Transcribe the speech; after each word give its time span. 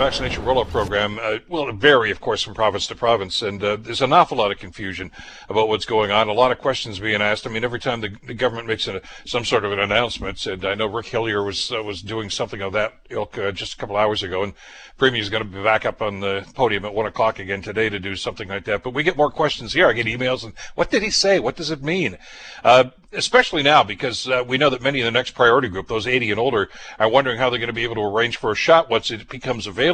vaccination 0.00 0.42
rollout 0.44 0.66
program 0.68 1.18
uh, 1.20 1.36
will 1.50 1.70
vary, 1.74 2.10
of 2.10 2.22
course, 2.22 2.42
from 2.42 2.54
province 2.54 2.86
to 2.86 2.94
province, 2.94 3.42
and 3.42 3.62
uh, 3.62 3.76
there's 3.76 4.00
an 4.00 4.14
awful 4.14 4.38
lot 4.38 4.50
of 4.50 4.56
confusion 4.56 5.10
about 5.50 5.68
what's 5.68 5.84
going 5.84 6.10
on. 6.10 6.26
A 6.26 6.32
lot 6.32 6.50
of 6.50 6.58
questions 6.58 6.98
being 6.98 7.20
asked. 7.20 7.46
I 7.46 7.50
mean, 7.50 7.64
every 7.64 7.78
time 7.78 8.00
the, 8.00 8.08
the 8.26 8.32
government 8.32 8.66
makes 8.66 8.88
a, 8.88 9.02
some 9.26 9.44
sort 9.44 9.62
of 9.62 9.72
an 9.72 9.78
announcement, 9.78 10.46
and 10.46 10.64
I 10.64 10.74
know 10.74 10.86
Rick 10.86 11.04
Hillier 11.04 11.44
was 11.44 11.70
uh, 11.70 11.82
was 11.82 12.00
doing 12.00 12.30
something 12.30 12.62
of 12.62 12.72
that 12.72 12.94
ilk 13.10 13.36
uh, 13.36 13.52
just 13.52 13.74
a 13.74 13.76
couple 13.76 13.98
hours 13.98 14.22
ago, 14.22 14.42
and 14.42 14.54
Premier 14.96 15.20
is 15.20 15.28
going 15.28 15.42
to 15.42 15.48
be 15.50 15.62
back 15.62 15.84
up 15.84 16.00
on 16.00 16.20
the 16.20 16.46
podium 16.54 16.86
at 16.86 16.94
one 16.94 17.04
o'clock 17.04 17.38
again 17.38 17.60
today 17.60 17.90
to 17.90 18.00
do 18.00 18.16
something 18.16 18.48
like 18.48 18.64
that. 18.64 18.82
But 18.82 18.94
we 18.94 19.02
get 19.02 19.18
more 19.18 19.30
questions 19.30 19.74
here. 19.74 19.86
I 19.86 19.92
get 19.92 20.06
emails, 20.06 20.44
and 20.44 20.54
what 20.76 20.90
did 20.90 21.02
he 21.02 21.10
say? 21.10 21.40
What 21.40 21.56
does 21.56 21.70
it 21.70 21.82
mean? 21.82 22.16
Uh, 22.64 22.84
especially 23.12 23.62
now 23.62 23.82
because 23.82 24.28
uh, 24.28 24.44
we 24.46 24.56
know 24.56 24.70
that 24.70 24.80
many 24.80 25.00
in 25.00 25.04
the 25.04 25.10
next 25.10 25.32
priority 25.32 25.68
group, 25.68 25.88
those 25.88 26.06
80 26.06 26.30
and 26.30 26.40
older, 26.40 26.70
are 26.98 27.08
wondering 27.08 27.38
how 27.38 27.50
they're 27.50 27.58
going 27.58 27.66
to 27.66 27.74
be 27.74 27.82
able 27.82 27.96
to 27.96 28.02
arrange 28.04 28.36
for 28.36 28.52
a 28.52 28.54
shot 28.54 28.88
once 28.88 29.10
it 29.10 29.28
becomes 29.28 29.66
available. 29.66 29.89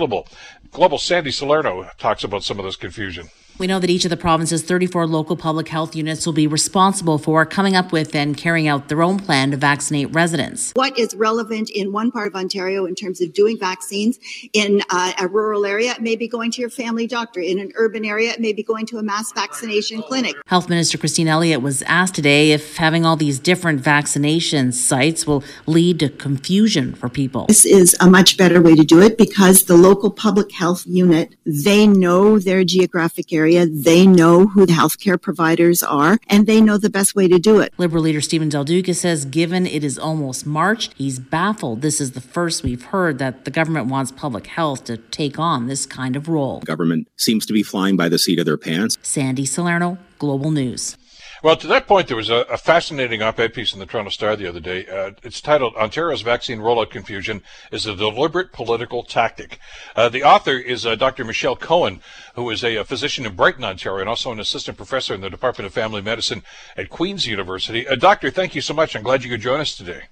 Global 0.71 0.99
Sandy 0.99 1.31
Salerno 1.31 1.91
talks 1.99 2.25
about 2.25 2.45
some 2.45 2.59
of 2.59 2.65
this 2.65 2.77
confusion. 2.77 3.29
We 3.59 3.67
know 3.67 3.79
that 3.79 3.89
each 3.89 4.05
of 4.05 4.11
the 4.11 4.19
province's 4.19 4.63
34 4.63 5.07
local 5.07 5.35
public 5.35 5.69
health 5.69 5.97
units 5.97 6.27
will 6.27 6.35
be 6.35 6.47
responsible 6.47 7.17
for 7.17 7.47
coming 7.47 7.75
up 7.75 7.91
with 7.91 8.15
and 8.15 8.37
carrying 8.37 8.69
out 8.69 8.89
their 8.89 9.03
own 9.03 9.19
plan 9.19 9.51
to 9.53 9.57
vaccinate 9.57 10.13
residents. 10.13 10.73
What 10.75 10.99
is 10.99 11.15
relevant 11.15 11.71
in 11.71 11.91
one 11.91 12.11
part 12.11 12.29
of 12.29 12.35
Ontario 12.35 12.85
in 12.85 12.95
terms 12.95 13.23
of 13.23 13.33
doing 13.33 13.59
vaccines 13.59 14.19
in 14.53 14.83
uh, 14.91 15.13
a 15.19 15.27
rural 15.27 15.65
area, 15.65 15.93
it 15.93 16.03
may 16.03 16.17
be 16.17 16.29
going 16.29 16.51
to 16.51 16.61
your 16.61 16.69
family 16.69 17.07
doctor. 17.07 17.41
In 17.41 17.59
an 17.59 17.73
urban 17.77 18.05
area, 18.05 18.31
it 18.31 18.41
may 18.41 18.53
be 18.53 18.63
going 18.63 18.85
to 18.87 18.99
a 18.99 19.03
mass 19.03 19.33
vaccination 19.33 20.03
clinic. 20.03 20.37
Health 20.47 20.69
Minister 20.69 20.99
Christine 20.99 21.29
Elliott 21.29 21.63
was 21.63 21.81
asked 21.83 22.15
today 22.15 22.53
if 22.53 22.77
having 22.77 23.07
all 23.07 23.17
these 23.17 23.39
different 23.39 23.81
vaccination 23.81 24.71
sites 24.71 25.27
will 25.27 25.43
lead 25.65 26.01
to 26.01 26.11
confusion 26.11 26.95
for 26.95 27.09
people. 27.09 27.47
This 27.47 27.65
is 27.65 27.97
a 28.01 28.11
much 28.11 28.37
better 28.37 28.61
way 28.61 28.75
to 28.75 28.85
do 28.85 29.01
it 29.01 29.17
because 29.17 29.65
the 29.65 29.77
local 29.77 30.11
public 30.11 30.53
health 30.53 30.85
unit, 30.87 31.35
they 31.47 31.87
know 31.87 32.39
their 32.39 32.63
geographic 32.63 33.33
area 33.33 33.46
area. 33.47 33.67
They 33.67 34.07
know 34.07 34.47
who 34.49 34.67
the 34.67 34.73
healthcare 34.73 35.21
providers 35.21 35.83
are, 35.83 36.19
and 36.29 36.47
they 36.47 36.61
know 36.61 36.79
the 36.79 36.91
best 36.91 37.15
way 37.15 37.29
to 37.29 37.39
do 37.39 37.61
it. 37.61 37.73
Liberal 37.79 38.03
leader 38.03 38.21
Steven 38.21 38.49
Del 38.49 38.65
Duca 38.65 38.93
says, 38.93 39.25
given 39.25 39.67
it 39.67 39.85
is 39.85 39.99
almost 39.99 40.47
March, 40.47 40.91
he's 40.97 41.21
baffled. 41.21 41.81
This 41.81 42.01
is 42.01 42.13
the 42.13 42.21
first 42.21 42.65
we've 42.65 42.87
heard 42.87 43.19
that 43.19 43.45
the 43.45 43.53
government 43.53 43.87
wants 43.87 44.11
public 44.11 44.49
health 44.49 44.85
to 44.85 44.97
take 44.97 45.39
on 45.39 45.69
this 45.69 45.87
kind 45.87 46.17
of 46.17 46.29
role. 46.29 46.61
Government 46.61 47.07
seems 47.17 47.47
to 47.47 47.53
be 47.53 47.63
flying 47.63 47.97
by 47.97 48.09
the 48.09 48.19
seat 48.19 48.41
of 48.41 48.47
their 48.47 48.59
pants. 48.59 48.99
Sandy 49.03 49.47
Salerno, 49.47 49.99
Global 50.19 50.51
News. 50.51 50.97
Well, 51.43 51.57
to 51.57 51.67
that 51.67 51.87
point, 51.87 52.09
there 52.09 52.17
was 52.17 52.31
a, 52.31 52.47
a 52.51 52.57
fascinating 52.57 53.21
op-ed 53.23 53.53
piece 53.53 53.75
in 53.75 53.79
the 53.79 53.87
Toronto 53.87 54.11
Star 54.11 54.37
the 54.37 54.49
other 54.49 54.61
day. 54.61 54.87
Uh, 54.87 55.13
it's 55.23 55.41
titled 55.41 55.75
"Ontario's 55.77 56.23
Vaccine 56.23 56.61
Rollout 56.61 56.91
Confusion 56.91 57.43
is 57.71 57.87
a 57.87 57.95
Deliberate 57.95 58.53
Political 58.53 59.03
Tactic." 59.05 59.59
Uh, 59.95 60.09
the 60.09 60.23
author 60.23 60.53
is 60.53 60.87
uh, 60.87 60.95
Dr. 60.95 61.25
Michelle 61.25 61.57
Cohen, 61.57 62.01
who 62.35 62.49
is 62.51 62.65
a, 62.65 62.77
a, 62.77 62.85
physician 62.85 63.27
in 63.27 63.37
Brighton, 63.37 63.65
Ontario, 63.65 64.01
and 64.01 64.09
also 64.09 64.33
an 64.33 64.41
assistant 64.41 64.79
professor 64.79 65.15
in 65.15 65.21
the 65.21 65.31
Department 65.31 65.67
of 65.67 65.75
Family 65.75 66.01
Medicine 66.01 66.43
at 66.77 66.89
Queen's 66.89 67.27
University. 67.27 67.87
Uh, 67.87 67.97
doctor, 67.97 68.31
thank 68.31 68.55
you 68.55 68.63
so 68.63 68.73
much. 68.73 68.97
I'm 68.97 69.03
glad 69.03 69.23
you 69.23 69.31
could 69.31 69.41
join 69.41 69.61
us 69.61 69.77
today. 69.77 70.05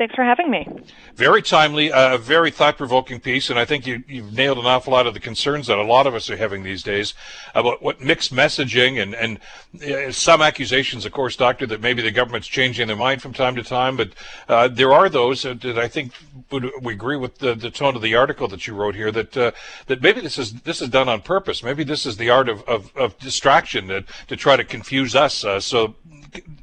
Thanks 0.00 0.14
for 0.14 0.24
having 0.24 0.50
me. 0.50 0.66
Very 1.14 1.42
timely, 1.42 1.88
a 1.88 2.14
uh, 2.14 2.16
very 2.16 2.50
thought-provoking 2.50 3.20
piece, 3.20 3.50
and 3.50 3.58
I 3.58 3.66
think 3.66 3.86
you, 3.86 4.02
have 4.08 4.32
nailed 4.32 4.56
an 4.56 4.64
awful 4.64 4.94
lot 4.94 5.06
of 5.06 5.12
the 5.12 5.20
concerns 5.20 5.66
that 5.66 5.76
a 5.76 5.84
lot 5.84 6.06
of 6.06 6.14
us 6.14 6.30
are 6.30 6.38
having 6.38 6.62
these 6.62 6.82
days 6.82 7.12
about 7.54 7.82
what 7.82 8.00
mixed 8.00 8.34
messaging 8.34 9.02
and 9.02 9.14
and 9.14 9.38
uh, 9.84 10.10
some 10.10 10.40
accusations, 10.40 11.04
of 11.04 11.12
course, 11.12 11.36
doctor, 11.36 11.66
that 11.66 11.82
maybe 11.82 12.00
the 12.00 12.10
government's 12.10 12.48
changing 12.48 12.86
their 12.86 12.96
mind 12.96 13.20
from 13.20 13.34
time 13.34 13.54
to 13.56 13.62
time. 13.62 13.98
But 13.98 14.12
uh, 14.48 14.68
there 14.68 14.90
are 14.90 15.10
those 15.10 15.42
that, 15.42 15.60
that 15.60 15.78
I 15.78 15.86
think 15.86 16.14
would 16.50 16.70
we 16.80 16.94
agree 16.94 17.18
with 17.18 17.36
the, 17.36 17.54
the, 17.54 17.70
tone 17.70 17.94
of 17.94 18.00
the 18.00 18.14
article 18.14 18.48
that 18.48 18.66
you 18.66 18.72
wrote 18.74 18.94
here 18.94 19.12
that 19.12 19.36
uh, 19.36 19.50
that 19.88 20.00
maybe 20.00 20.22
this 20.22 20.38
is 20.38 20.54
this 20.62 20.80
is 20.80 20.88
done 20.88 21.10
on 21.10 21.20
purpose. 21.20 21.62
Maybe 21.62 21.84
this 21.84 22.06
is 22.06 22.16
the 22.16 22.30
art 22.30 22.48
of 22.48 22.62
of, 22.66 22.90
of 22.96 23.18
distraction 23.18 24.06
to 24.28 24.34
try 24.34 24.56
to 24.56 24.64
confuse 24.64 25.14
us. 25.14 25.44
Uh, 25.44 25.60
so 25.60 25.96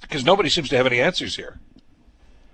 because 0.01 0.25
nobody 0.25 0.49
seems 0.49 0.69
to 0.69 0.77
have 0.77 0.87
any 0.87 0.99
answers 0.99 1.35
here. 1.35 1.59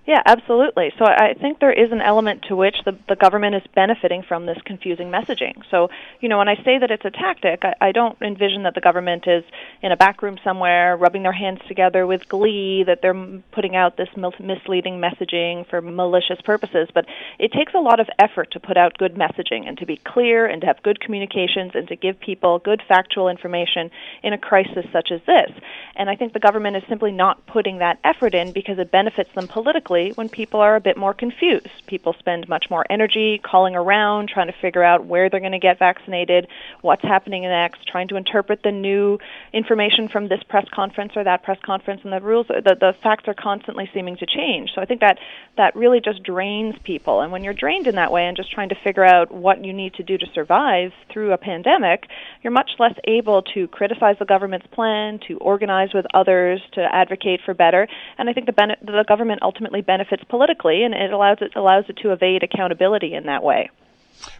Yeah, 0.06 0.20
absolutely. 0.26 0.92
So 0.98 1.06
I 1.06 1.32
think 1.32 1.60
there 1.60 1.72
is 1.72 1.90
an 1.90 2.02
element 2.02 2.42
to 2.48 2.56
which 2.56 2.76
the, 2.84 2.94
the 3.08 3.16
government 3.16 3.54
is 3.54 3.62
benefiting 3.74 4.22
from 4.22 4.44
this 4.44 4.58
confusing 4.66 5.08
messaging. 5.08 5.62
So, 5.70 5.88
you 6.20 6.28
know, 6.28 6.36
when 6.36 6.48
I 6.48 6.56
say 6.56 6.78
that 6.78 6.90
it's 6.90 7.06
a 7.06 7.10
tactic, 7.10 7.60
I, 7.64 7.74
I 7.80 7.92
don't 7.92 8.20
envision 8.20 8.64
that 8.64 8.74
the 8.74 8.82
government 8.82 9.24
is 9.26 9.44
in 9.80 9.92
a 9.92 9.96
back 9.96 10.20
room 10.22 10.36
somewhere 10.44 10.94
rubbing 10.98 11.22
their 11.22 11.32
hands 11.32 11.60
together 11.68 12.06
with 12.06 12.28
glee, 12.28 12.84
that 12.86 13.00
they're 13.00 13.40
putting 13.52 13.76
out 13.76 13.96
this 13.96 14.10
misleading 14.14 15.00
messaging 15.00 15.66
for 15.70 15.80
malicious 15.80 16.38
purposes. 16.44 16.90
But 16.92 17.06
it 17.38 17.52
takes 17.52 17.72
a 17.72 17.80
lot 17.80 17.98
of 17.98 18.06
effort 18.18 18.50
to 18.50 18.60
put 18.60 18.76
out 18.76 18.98
good 18.98 19.14
messaging 19.14 19.66
and 19.66 19.78
to 19.78 19.86
be 19.86 19.96
clear 19.96 20.44
and 20.44 20.60
to 20.60 20.66
have 20.66 20.82
good 20.82 21.00
communications 21.00 21.72
and 21.74 21.88
to 21.88 21.96
give 21.96 22.20
people 22.20 22.58
good 22.58 22.82
factual 22.86 23.30
information 23.30 23.90
in 24.22 24.34
a 24.34 24.38
crisis 24.38 24.84
such 24.92 25.10
as 25.10 25.22
this. 25.26 25.50
And 25.96 26.10
I 26.10 26.16
think 26.16 26.34
the 26.34 26.40
government 26.40 26.76
is 26.76 26.82
simply 26.90 27.10
not 27.10 27.46
putting 27.46 27.78
that 27.78 28.00
effort 28.04 28.34
in 28.34 28.52
because 28.52 28.78
it 28.78 28.90
benefits 28.90 29.30
them 29.34 29.48
politically 29.48 29.93
when 30.14 30.28
people 30.28 30.60
are 30.60 30.76
a 30.76 30.80
bit 30.80 30.96
more 30.96 31.14
confused. 31.14 31.68
People 31.86 32.14
spend 32.18 32.48
much 32.48 32.66
more 32.70 32.84
energy 32.90 33.38
calling 33.38 33.74
around, 33.76 34.28
trying 34.28 34.48
to 34.48 34.58
figure 34.60 34.82
out 34.82 35.06
where 35.06 35.30
they're 35.30 35.40
going 35.40 35.52
to 35.52 35.58
get 35.58 35.78
vaccinated, 35.78 36.46
what's 36.82 37.02
happening 37.02 37.42
next, 37.42 37.86
trying 37.86 38.08
to 38.08 38.16
interpret 38.16 38.62
the 38.62 38.72
new 38.72 39.18
information 39.52 40.08
from 40.08 40.28
this 40.28 40.42
press 40.42 40.66
conference 40.72 41.12
or 41.16 41.24
that 41.24 41.42
press 41.42 41.58
conference, 41.64 42.00
and 42.04 42.12
the 42.12 42.20
rules, 42.20 42.46
the, 42.48 42.76
the 42.78 42.94
facts 43.02 43.24
are 43.28 43.34
constantly 43.34 43.88
seeming 43.94 44.16
to 44.16 44.26
change. 44.26 44.70
So 44.74 44.80
I 44.80 44.84
think 44.84 45.00
that 45.00 45.18
that 45.56 45.76
really 45.76 46.00
just 46.00 46.22
drains 46.22 46.74
people. 46.82 47.20
And 47.20 47.30
when 47.30 47.44
you're 47.44 47.54
drained 47.54 47.86
in 47.86 47.94
that 47.94 48.12
way 48.12 48.26
and 48.26 48.36
just 48.36 48.50
trying 48.50 48.70
to 48.70 48.74
figure 48.74 49.04
out 49.04 49.30
what 49.30 49.64
you 49.64 49.72
need 49.72 49.94
to 49.94 50.02
do 50.02 50.18
to 50.18 50.26
survive 50.34 50.92
through 51.12 51.32
a 51.32 51.38
pandemic, 51.38 52.06
you're 52.42 52.52
much 52.52 52.72
less 52.78 52.94
able 53.04 53.42
to 53.42 53.68
criticize 53.68 54.16
the 54.18 54.24
government's 54.24 54.66
plan, 54.68 55.20
to 55.28 55.38
organize 55.38 55.92
with 55.94 56.06
others, 56.12 56.60
to 56.72 56.82
advocate 56.94 57.40
for 57.44 57.54
better. 57.54 57.86
And 58.18 58.28
I 58.28 58.32
think 58.32 58.46
the, 58.46 58.52
ben- 58.52 58.76
the 58.82 59.04
government 59.06 59.42
ultimately 59.42 59.80
benefits 59.86 60.24
politically, 60.28 60.82
and 60.82 60.94
it 60.94 61.12
allows 61.12 61.38
it 61.40 61.52
allows 61.56 61.84
it 61.88 61.96
to 61.98 62.12
evade 62.12 62.42
accountability 62.42 63.14
in 63.14 63.26
that 63.26 63.42
way. 63.42 63.70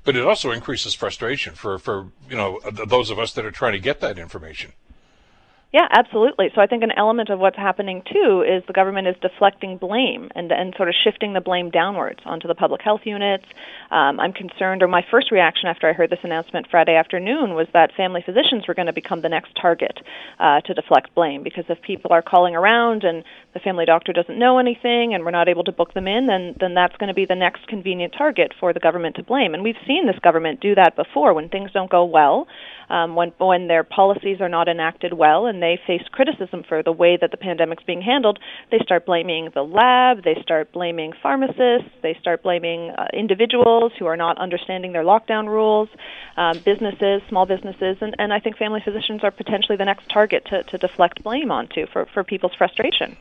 But 0.04 0.16
it 0.16 0.24
also 0.24 0.50
increases 0.50 0.94
frustration 0.94 1.54
for 1.54 1.78
for 1.78 2.08
you 2.28 2.36
know 2.36 2.60
those 2.86 3.10
of 3.10 3.18
us 3.18 3.32
that 3.34 3.44
are 3.44 3.50
trying 3.50 3.72
to 3.72 3.80
get 3.80 4.00
that 4.00 4.18
information. 4.18 4.72
Yeah, 5.74 5.88
absolutely. 5.90 6.52
So 6.54 6.60
I 6.60 6.68
think 6.68 6.84
an 6.84 6.92
element 6.96 7.30
of 7.30 7.40
what's 7.40 7.56
happening 7.56 8.04
too 8.06 8.44
is 8.46 8.62
the 8.68 8.72
government 8.72 9.08
is 9.08 9.16
deflecting 9.20 9.76
blame 9.76 10.30
and 10.36 10.52
and 10.52 10.72
sort 10.76 10.88
of 10.88 10.94
shifting 11.02 11.32
the 11.32 11.40
blame 11.40 11.70
downwards 11.70 12.20
onto 12.24 12.46
the 12.46 12.54
public 12.54 12.80
health 12.80 13.00
units. 13.02 13.44
Um, 13.90 14.20
I'm 14.20 14.32
concerned, 14.32 14.84
or 14.84 14.86
my 14.86 15.04
first 15.10 15.32
reaction 15.32 15.68
after 15.68 15.88
I 15.88 15.92
heard 15.92 16.10
this 16.10 16.22
announcement 16.22 16.68
Friday 16.70 16.94
afternoon 16.94 17.54
was 17.54 17.66
that 17.72 17.90
family 17.96 18.22
physicians 18.24 18.68
were 18.68 18.74
going 18.74 18.86
to 18.86 18.92
become 18.92 19.20
the 19.20 19.28
next 19.28 19.50
target 19.60 19.98
uh, 20.38 20.60
to 20.60 20.74
deflect 20.74 21.12
blame 21.12 21.42
because 21.42 21.64
if 21.68 21.82
people 21.82 22.12
are 22.12 22.22
calling 22.22 22.54
around 22.54 23.02
and 23.02 23.24
the 23.52 23.58
family 23.58 23.84
doctor 23.84 24.12
doesn't 24.12 24.38
know 24.38 24.60
anything 24.60 25.12
and 25.12 25.24
we're 25.24 25.32
not 25.32 25.48
able 25.48 25.64
to 25.64 25.72
book 25.72 25.92
them 25.92 26.06
in, 26.06 26.28
then 26.28 26.54
then 26.60 26.74
that's 26.74 26.96
going 26.98 27.08
to 27.08 27.14
be 27.14 27.26
the 27.26 27.34
next 27.34 27.66
convenient 27.66 28.14
target 28.16 28.54
for 28.60 28.72
the 28.72 28.78
government 28.78 29.16
to 29.16 29.24
blame. 29.24 29.54
And 29.54 29.64
we've 29.64 29.82
seen 29.88 30.06
this 30.06 30.20
government 30.22 30.60
do 30.60 30.76
that 30.76 30.94
before 30.94 31.34
when 31.34 31.48
things 31.48 31.72
don't 31.72 31.90
go 31.90 32.04
well 32.04 32.46
um, 32.88 33.16
when 33.16 33.32
when 33.38 33.66
their 33.66 33.84
policies 33.84 34.40
are 34.40 34.48
not 34.48 34.68
enacted 34.68 35.12
well 35.12 35.46
and 35.46 35.62
they 35.64 35.80
face 35.86 36.06
criticism 36.12 36.62
for 36.68 36.82
the 36.82 36.92
way 36.92 37.16
that 37.18 37.30
the 37.30 37.38
pandemic's 37.38 37.82
being 37.84 38.02
handled, 38.02 38.38
they 38.70 38.78
start 38.82 39.06
blaming 39.06 39.48
the 39.54 39.62
lab, 39.62 40.22
they 40.22 40.36
start 40.42 40.70
blaming 40.72 41.12
pharmacists, 41.22 41.90
they 42.02 42.14
start 42.20 42.42
blaming 42.42 42.90
uh, 42.90 43.06
individuals 43.14 43.92
who 43.98 44.04
are 44.04 44.16
not 44.16 44.36
understanding 44.36 44.92
their 44.92 45.02
lockdown 45.02 45.46
rules, 45.48 45.88
um, 46.36 46.58
businesses, 46.58 47.22
small 47.30 47.46
businesses, 47.46 47.96
and, 48.02 48.14
and 48.18 48.32
I 48.32 48.40
think 48.40 48.58
family 48.58 48.82
physicians 48.84 49.24
are 49.24 49.30
potentially 49.30 49.78
the 49.78 49.86
next 49.86 50.08
target 50.10 50.44
to, 50.50 50.62
to 50.64 50.76
deflect 50.76 51.24
blame 51.24 51.50
onto 51.50 51.86
for, 51.86 52.06
for 52.12 52.22
people's 52.22 52.54
frustration. 52.54 53.16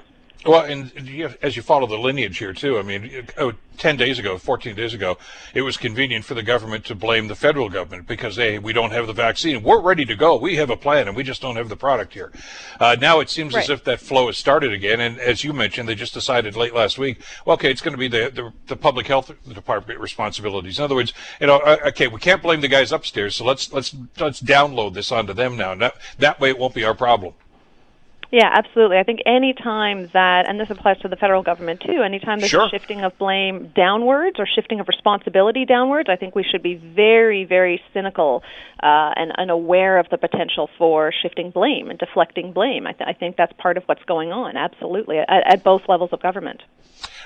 Well, 0.46 0.66
and 0.66 0.92
you 1.08 1.24
have, 1.24 1.38
as 1.42 1.56
you 1.56 1.62
follow 1.62 1.88
the 1.88 1.98
lineage 1.98 2.38
here 2.38 2.54
too, 2.54 2.78
I 2.78 2.82
mean, 2.82 3.28
oh, 3.38 3.54
10 3.78 3.98
days 3.98 4.20
ago, 4.20 4.38
14 4.38 4.76
days 4.76 4.94
ago, 4.94 5.18
it 5.54 5.62
was 5.62 5.78
convenient 5.78 6.26
for 6.26 6.34
the 6.34 6.44
government 6.44 6.86
to 6.86 6.96
blame 6.96 7.28
the 7.28 7.36
federal 7.36 7.70
government 7.70 8.08
because, 8.08 8.36
hey, 8.36 8.60
we 8.60 8.74
don't 8.74 8.92
have 8.92 9.08
the 9.08 9.14
vaccine. 9.14 9.64
We're 9.64 9.82
ready 9.82 10.06
to 10.06 10.16
go. 10.16 10.36
We 10.36 10.58
have 10.58 10.70
a 10.70 10.76
plan 10.76 11.08
and 11.08 11.16
we 11.16 11.24
just 11.24 11.42
don't 11.42 11.56
have 11.56 11.70
the 11.70 11.78
product 11.78 12.14
here. 12.14 12.32
Uh, 12.80 12.96
now 13.00 13.20
it 13.20 13.30
seems 13.30 13.54
right. 13.54 13.64
as 13.64 13.70
if 13.70 13.84
that 13.86 14.00
flow 14.00 14.28
has 14.28 14.38
started 14.38 14.74
again. 14.74 15.00
And 15.00 15.18
as 15.20 15.44
you 15.44 15.54
mentioned, 15.54 15.88
they 15.88 15.96
just 15.96 16.14
decided 16.14 16.56
late 16.56 16.74
last 16.74 16.98
week, 16.98 17.22
well, 17.46 17.54
okay, 17.56 17.72
it's 17.72 17.82
going 17.82 17.94
to 17.94 17.98
be 17.98 18.10
the, 18.10 18.30
the, 18.34 18.54
the 18.68 18.76
public 18.76 19.08
health 19.08 19.32
department 19.48 20.00
responsibilities. 20.00 20.78
In 20.78 20.84
other 20.84 20.96
words, 20.96 21.14
you 21.40 21.48
know, 21.48 21.58
uh, 21.60 21.78
okay, 21.88 22.08
we 22.08 22.20
can't 22.20 22.42
blame 22.42 22.62
the 22.62 22.68
guys 22.68 22.92
upstairs. 22.92 23.36
So 23.36 23.46
let's, 23.46 23.72
let's, 23.72 23.96
let's 24.20 24.42
download 24.42 24.94
this 24.94 25.12
onto 25.12 25.34
them 25.34 25.56
now. 25.56 25.74
That, 25.76 25.96
that 26.20 26.40
way 26.40 26.50
it 26.50 26.60
won't 26.60 26.74
be 26.74 26.84
our 26.84 26.96
problem. 26.96 27.34
Yeah, 28.34 28.50
absolutely. 28.52 28.98
I 28.98 29.04
think 29.04 29.20
any 29.28 29.54
time 29.54 30.10
that, 30.14 30.50
and 30.50 30.60
this 30.60 30.72
applies 30.72 30.98
to 31.02 31.08
the 31.08 31.16
federal 31.16 31.44
government 31.44 31.82
too, 31.82 32.02
anytime 32.02 32.40
there's 32.40 32.50
sure. 32.50 32.68
shifting 32.68 33.02
of 33.02 33.16
blame 33.20 33.72
downwards 33.76 34.40
or 34.40 34.48
shifting 34.48 34.80
of 34.80 34.88
responsibility 34.88 35.66
downwards, 35.66 36.10
I 36.10 36.16
think 36.16 36.34
we 36.34 36.42
should 36.42 36.64
be 36.64 36.74
very, 36.74 37.46
very 37.46 37.80
cynical 37.94 38.42
uh, 38.82 39.14
and 39.16 39.34
unaware 39.34 40.00
of 40.00 40.10
the 40.10 40.18
potential 40.18 40.68
for 40.80 41.14
shifting 41.22 41.52
blame 41.52 41.92
and 41.92 42.00
deflecting 42.00 42.54
blame. 42.54 42.88
I, 42.88 42.94
th- 42.94 43.08
I 43.08 43.14
think 43.14 43.38
that's 43.38 43.54
part 43.60 43.78
of 43.78 43.84
what's 43.84 44.04
going 44.06 44.32
on, 44.32 44.58
absolutely, 44.58 45.20
at, 45.20 45.30
at 45.30 45.64
both 45.64 45.84
levels 45.88 46.10
of 46.12 46.20
government. 46.20 46.64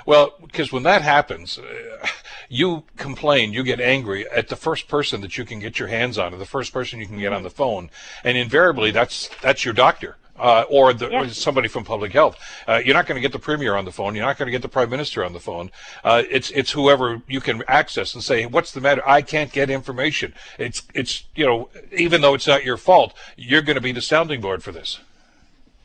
Well, 0.06 0.34
because 0.42 0.74
when 0.74 0.84
that 0.84 1.04
happens, 1.04 1.58
uh, 1.58 2.08
you 2.50 2.84
complain, 2.98 3.54
you 3.54 3.64
get 3.64 3.80
angry 3.80 4.30
at 4.30 4.50
the 4.50 4.58
first 4.58 4.90
person 4.90 5.22
that 5.22 5.38
you 5.38 5.46
can 5.46 5.60
get 5.60 5.80
your 5.80 5.88
hands 5.88 6.18
on, 6.18 6.34
or 6.34 6.38
the 6.38 6.46
first 6.46 6.74
person 6.74 7.00
you 7.00 7.08
can 7.08 7.20
get 7.20 7.32
on 7.32 7.44
the 7.44 7.50
phone, 7.50 7.92
and 8.26 8.38
invariably 8.38 8.92
that's 8.92 9.30
that's 9.42 9.64
your 9.64 9.74
doctor 9.74 10.18
uh, 10.40 10.66
or, 10.70 10.94
the, 10.94 11.08
or, 11.10 11.28
somebody 11.30 11.68
from 11.68 11.84
public 11.84 12.12
health. 12.14 12.38
Uh, 12.68 12.82
you're 12.84 12.94
not 12.94 13.06
going 13.06 13.16
to 13.16 13.22
get 13.22 13.32
the 13.32 13.40
premier 13.40 13.76
on 13.76 13.86
the 13.86 13.92
phone. 13.92 14.16
You're 14.16 14.26
not 14.26 14.38
going 14.38 14.48
to 14.48 14.52
get 14.52 14.62
the 14.62 14.70
prime 14.70 14.90
minister 14.90 15.24
on 15.24 15.34
the 15.34 15.40
phone. 15.40 15.72
Uh, 16.04 16.24
it's 16.30 16.50
it's 16.52 16.72
whoever 16.72 17.22
you 17.28 17.42
can 17.42 17.64
access 17.68 18.14
and 18.14 18.24
say, 18.24 18.46
"What's 18.46 18.72
the 18.72 18.82
matter? 18.82 19.02
I 19.08 19.22
can't 19.22 19.52
get 19.52 19.70
information." 19.70 20.34
It's 20.58 20.84
it's 20.94 21.24
you 21.36 21.46
know, 21.46 21.70
even 21.96 22.22
though 22.22 22.34
it's 22.34 22.48
not 22.48 22.64
your 22.64 22.78
fault, 22.78 23.14
you're 23.36 23.62
going 23.62 23.76
to 23.76 23.82
be 23.82 23.92
the 23.92 24.02
sounding 24.02 24.42
board 24.42 24.64
for 24.64 24.72
this. 24.72 25.00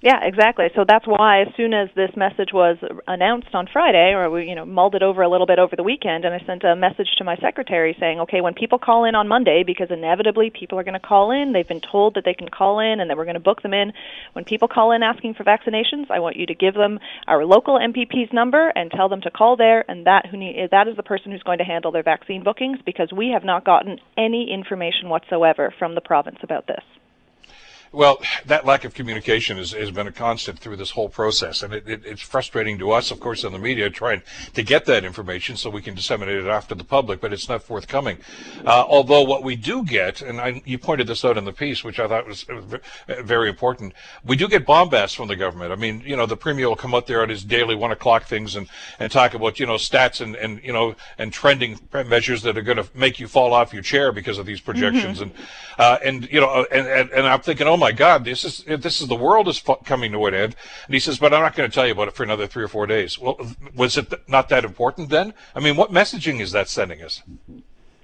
Yeah, 0.03 0.19
exactly. 0.21 0.67
So 0.75 0.85
that's 0.87 1.07
why, 1.07 1.43
as 1.43 1.55
soon 1.57 1.73
as 1.73 1.89
this 1.95 2.11
message 2.17 2.53
was 2.53 2.77
announced 3.07 3.55
on 3.55 3.69
Friday, 3.73 4.15
or 4.15 4.29
we, 4.31 4.49
you 4.49 4.57
know, 4.57 4.65
mulled 4.65 4.97
it 4.97 5.03
over 5.05 5.23
a 5.23 5.29
little 5.29 5.47
bit 5.47 5.61
over 5.61 5.77
the 5.77 5.85
weekend, 5.85 6.25
and 6.25 6.35
I 6.35 6.45
sent 6.45 6.65
a 6.65 6.75
message 6.75 7.07
to 7.19 7.25
my 7.25 7.37
secretary 7.37 7.97
saying, 8.01 8.19
okay, 8.19 8.41
when 8.41 8.53
people 8.53 8.81
call 8.81 9.05
in 9.05 9.15
on 9.15 9.29
Monday, 9.29 9.63
because 9.65 9.93
inevitably 9.93 10.51
people 10.51 10.77
are 10.77 10.83
going 10.83 10.99
to 10.99 11.07
call 11.07 11.31
in, 11.31 11.53
they've 11.53 11.69
been 11.69 11.81
told 11.81 12.15
that 12.15 12.25
they 12.25 12.35
can 12.35 12.49
call 12.49 12.81
in, 12.81 12.99
and 12.99 13.11
that 13.11 13.17
we're 13.17 13.27
going 13.27 13.35
to 13.35 13.41
book 13.41 13.63
them 13.63 13.73
in. 13.73 13.93
When 14.33 14.45
people 14.45 14.67
call 14.67 14.91
in 14.91 15.05
asking 15.05 15.35
for 15.35 15.45
vaccinations, 15.45 16.11
I 16.11 16.19
want 16.19 16.35
you 16.35 16.47
to 16.47 16.55
give 16.57 16.75
them 16.75 16.99
our 17.29 17.45
local 17.45 17.79
MPP's 17.79 18.33
number 18.33 18.73
and 18.75 18.91
tell 18.91 19.09
them 19.09 19.21
to 19.21 19.31
call 19.31 19.57
there, 19.57 19.89
and 19.89 20.07
that 20.07 20.27
who 20.27 20.37
need, 20.37 20.71
that 20.73 20.89
is 20.89 20.97
the 20.97 21.05
person 21.05 21.31
who's 21.31 21.45
going 21.45 21.59
to 21.59 21.65
handle 21.65 21.93
their 21.93 22.03
vaccine 22.03 22.43
bookings, 22.43 22.81
because 22.85 23.13
we 23.13 23.29
have 23.29 23.45
not 23.45 23.65
gotten 23.65 24.01
any 24.19 24.53
information 24.53 25.11
whatsoever 25.11 25.73
from 25.79 25.95
the 25.95 26.01
province 26.01 26.39
about 26.43 26.67
this. 26.67 26.83
Well, 27.93 28.23
that 28.47 28.65
lack 28.65 28.85
of 28.85 28.95
communication 28.95 29.59
has, 29.59 29.73
has 29.73 29.91
been 29.91 30.07
a 30.07 30.13
constant 30.13 30.59
through 30.59 30.77
this 30.77 30.91
whole 30.91 31.11
process, 31.11 31.63
and 31.63 31.75
it, 31.75 31.87
it, 31.87 32.03
it's 32.07 32.23
frustrating 32.23 32.79
to 32.79 32.91
us, 32.93 33.11
of 33.11 33.21
course, 33.21 33.45
in 33.45 33.53
the 33.53 33.59
media, 33.59 33.91
trying 33.91 34.23
to 34.55 34.63
get 34.63 34.87
that 34.87 35.05
information 35.05 35.57
so 35.57 35.69
we 35.69 35.83
can 35.83 35.95
disseminate 35.95 36.37
it 36.37 36.49
off 36.49 36.69
to 36.69 36.75
the 36.75 36.85
public, 36.85 37.21
but 37.21 37.33
it's 37.33 37.49
not 37.49 37.63
forthcoming. 37.63 38.19
Uh, 38.65 38.85
although 38.89 39.23
what 39.23 39.43
we 39.43 39.57
do 39.57 39.85
get, 39.85 40.23
and 40.23 40.41
I, 40.41 40.63
you 40.65 40.79
pointed 40.79 41.07
this 41.07 41.23
out 41.25 41.37
in 41.37 41.45
the 41.45 41.53
piece, 41.53 41.85
which 41.85 42.01
I 42.01 42.09
thought 42.09 42.27
was 42.27 42.47
very 43.07 43.51
important, 43.51 43.93
we 44.25 44.37
do 44.37 44.49
get 44.49 44.65
bombast 44.65 45.15
from 45.15 45.29
the 45.29 45.37
government. 45.37 45.71
I 45.71 45.77
mean, 45.77 46.03
you 46.07 46.17
know, 46.17 46.25
the 46.25 46.37
premier 46.37 46.69
will 46.69 46.77
come 46.77 46.95
out 46.95 47.07
there 47.07 47.23
at 47.23 47.29
his 47.29 47.45
daily 47.45 47.75
one 47.75 47.93
o'clock 47.93 48.25
things 48.25 48.57
and, 48.57 48.69
and 48.99 49.13
talk 49.13 49.35
about, 49.35 49.61
you 49.61 49.67
know, 49.67 49.75
stats 49.75 50.21
and, 50.21 50.35
and 50.37 50.63
you 50.63 50.73
know, 50.73 50.95
and 51.19 51.33
trending 51.33 51.79
measures 51.93 52.43
that 52.43 52.57
are 52.57 52.63
going 52.63 52.79
to 52.79 52.89
make 52.95 53.21
you 53.21 53.29
fall 53.29 53.53
off 53.53 53.73
your 53.73 53.83
chair 53.83 54.13
because 54.13 54.39
of 54.39 54.47
these 54.47 54.61
projections, 54.61 55.19
mm-hmm. 55.19 55.37
and 55.37 55.47
uh, 55.79 55.99
and 56.05 56.29
you 56.31 56.41
know, 56.41 56.67
and, 56.71 56.87
and 56.87 57.11
and 57.11 57.27
I'm 57.27 57.41
thinking, 57.41 57.67
oh 57.67 57.77
my 57.83 57.93
God, 57.93 58.25
this 58.25 58.45
is 58.45 58.65
this 58.65 59.01
is 59.01 59.09
the 59.09 59.17
world 59.17 59.49
is 59.49 59.63
coming 59.85 60.13
to 60.13 60.27
an 60.27 60.35
end. 60.35 60.57
And 60.87 60.95
he 60.95 61.01
says, 61.01 61.19
but 61.19 61.35
I'm 61.35 61.43
not 61.43 61.55
going 61.55 61.69
to 61.69 61.75
tell 61.75 61.87
you 61.87 61.93
about 61.93 62.09
it 62.09 62.15
for 62.15 62.23
another 62.23 62.47
three 62.47 62.65
or 62.65 62.69
four 62.69 62.87
days. 62.87 63.19
Well, 63.19 63.37
was 63.75 63.99
it 63.99 64.13
not 64.29 64.49
that 64.51 64.65
important 64.65 65.11
then? 65.11 65.35
I 65.55 65.61
mean, 65.61 65.77
what 65.77 65.91
messaging 65.91 66.41
is 66.41 66.53
that 66.53 66.69
sending 66.69 67.03
us? 67.03 67.23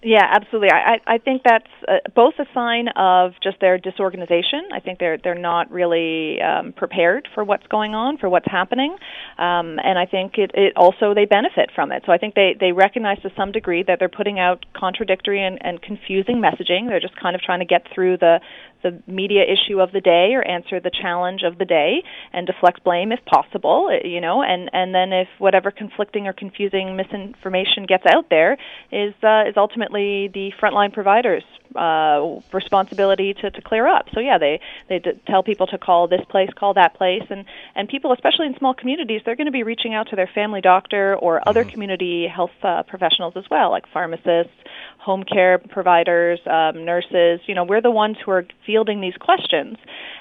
Yeah, 0.02 0.24
absolutely. 0.30 0.70
I, 0.70 1.00
I 1.08 1.18
think 1.18 1.42
that's 1.44 1.66
uh, 1.88 1.96
both 2.14 2.34
a 2.38 2.46
sign 2.54 2.86
of 2.94 3.32
just 3.42 3.58
their 3.60 3.78
disorganization. 3.78 4.68
I 4.72 4.78
think 4.78 5.00
they're 5.00 5.18
they're 5.18 5.34
not 5.34 5.72
really 5.72 6.40
um, 6.40 6.72
prepared 6.72 7.26
for 7.34 7.42
what's 7.42 7.66
going 7.66 7.96
on, 7.96 8.16
for 8.16 8.28
what's 8.28 8.46
happening, 8.48 8.92
um, 9.38 9.80
and 9.82 9.98
I 9.98 10.06
think 10.06 10.38
it, 10.38 10.52
it 10.54 10.76
also 10.76 11.14
they 11.14 11.24
benefit 11.24 11.70
from 11.74 11.90
it. 11.90 12.04
So 12.06 12.12
I 12.12 12.18
think 12.18 12.36
they 12.36 12.54
they 12.58 12.70
recognize 12.70 13.20
to 13.22 13.30
some 13.36 13.50
degree 13.50 13.82
that 13.88 13.98
they're 13.98 14.08
putting 14.08 14.38
out 14.38 14.64
contradictory 14.72 15.44
and, 15.44 15.58
and 15.62 15.82
confusing 15.82 16.36
messaging. 16.36 16.86
They're 16.86 17.00
just 17.00 17.16
kind 17.16 17.34
of 17.34 17.42
trying 17.42 17.58
to 17.58 17.66
get 17.66 17.82
through 17.92 18.18
the 18.18 18.38
the 18.82 19.02
media 19.06 19.42
issue 19.42 19.80
of 19.80 19.92
the 19.92 20.00
day 20.00 20.34
or 20.34 20.42
answer 20.42 20.80
the 20.80 20.90
challenge 20.90 21.42
of 21.42 21.58
the 21.58 21.64
day 21.64 22.02
and 22.32 22.46
deflect 22.46 22.84
blame 22.84 23.12
if 23.12 23.24
possible 23.24 23.88
uh, 23.90 24.06
you 24.06 24.20
know 24.20 24.42
and 24.42 24.70
and 24.72 24.94
then 24.94 25.12
if 25.12 25.28
whatever 25.38 25.70
conflicting 25.70 26.26
or 26.26 26.32
confusing 26.32 26.96
misinformation 26.96 27.84
gets 27.86 28.04
out 28.06 28.28
there 28.30 28.56
is 28.92 29.14
uh, 29.22 29.44
is 29.48 29.54
ultimately 29.56 30.28
the 30.32 30.52
frontline 30.60 30.92
providers 30.92 31.42
uh, 31.76 32.40
responsibility 32.52 33.34
to, 33.34 33.50
to 33.50 33.60
clear 33.62 33.86
up. 33.86 34.06
So 34.14 34.20
yeah, 34.20 34.38
they 34.38 34.60
they 34.88 34.98
d- 34.98 35.20
tell 35.26 35.42
people 35.42 35.66
to 35.68 35.78
call 35.78 36.08
this 36.08 36.22
place, 36.30 36.48
call 36.56 36.74
that 36.74 36.94
place, 36.94 37.22
and 37.30 37.44
and 37.74 37.88
people, 37.88 38.12
especially 38.12 38.46
in 38.46 38.56
small 38.58 38.74
communities, 38.74 39.22
they're 39.24 39.36
going 39.36 39.46
to 39.46 39.52
be 39.52 39.62
reaching 39.62 39.94
out 39.94 40.08
to 40.10 40.16
their 40.16 40.30
family 40.34 40.60
doctor 40.60 41.16
or 41.16 41.46
other 41.48 41.62
mm-hmm. 41.62 41.70
community 41.70 42.26
health 42.26 42.50
uh, 42.62 42.82
professionals 42.84 43.34
as 43.36 43.44
well, 43.50 43.70
like 43.70 43.84
pharmacists, 43.92 44.52
home 44.98 45.22
care 45.22 45.58
providers, 45.58 46.40
um, 46.46 46.84
nurses. 46.84 47.40
You 47.46 47.54
know, 47.54 47.64
we're 47.64 47.82
the 47.82 47.90
ones 47.90 48.16
who 48.24 48.30
are 48.30 48.46
fielding 48.66 49.00
these 49.00 49.16
questions. 49.20 49.76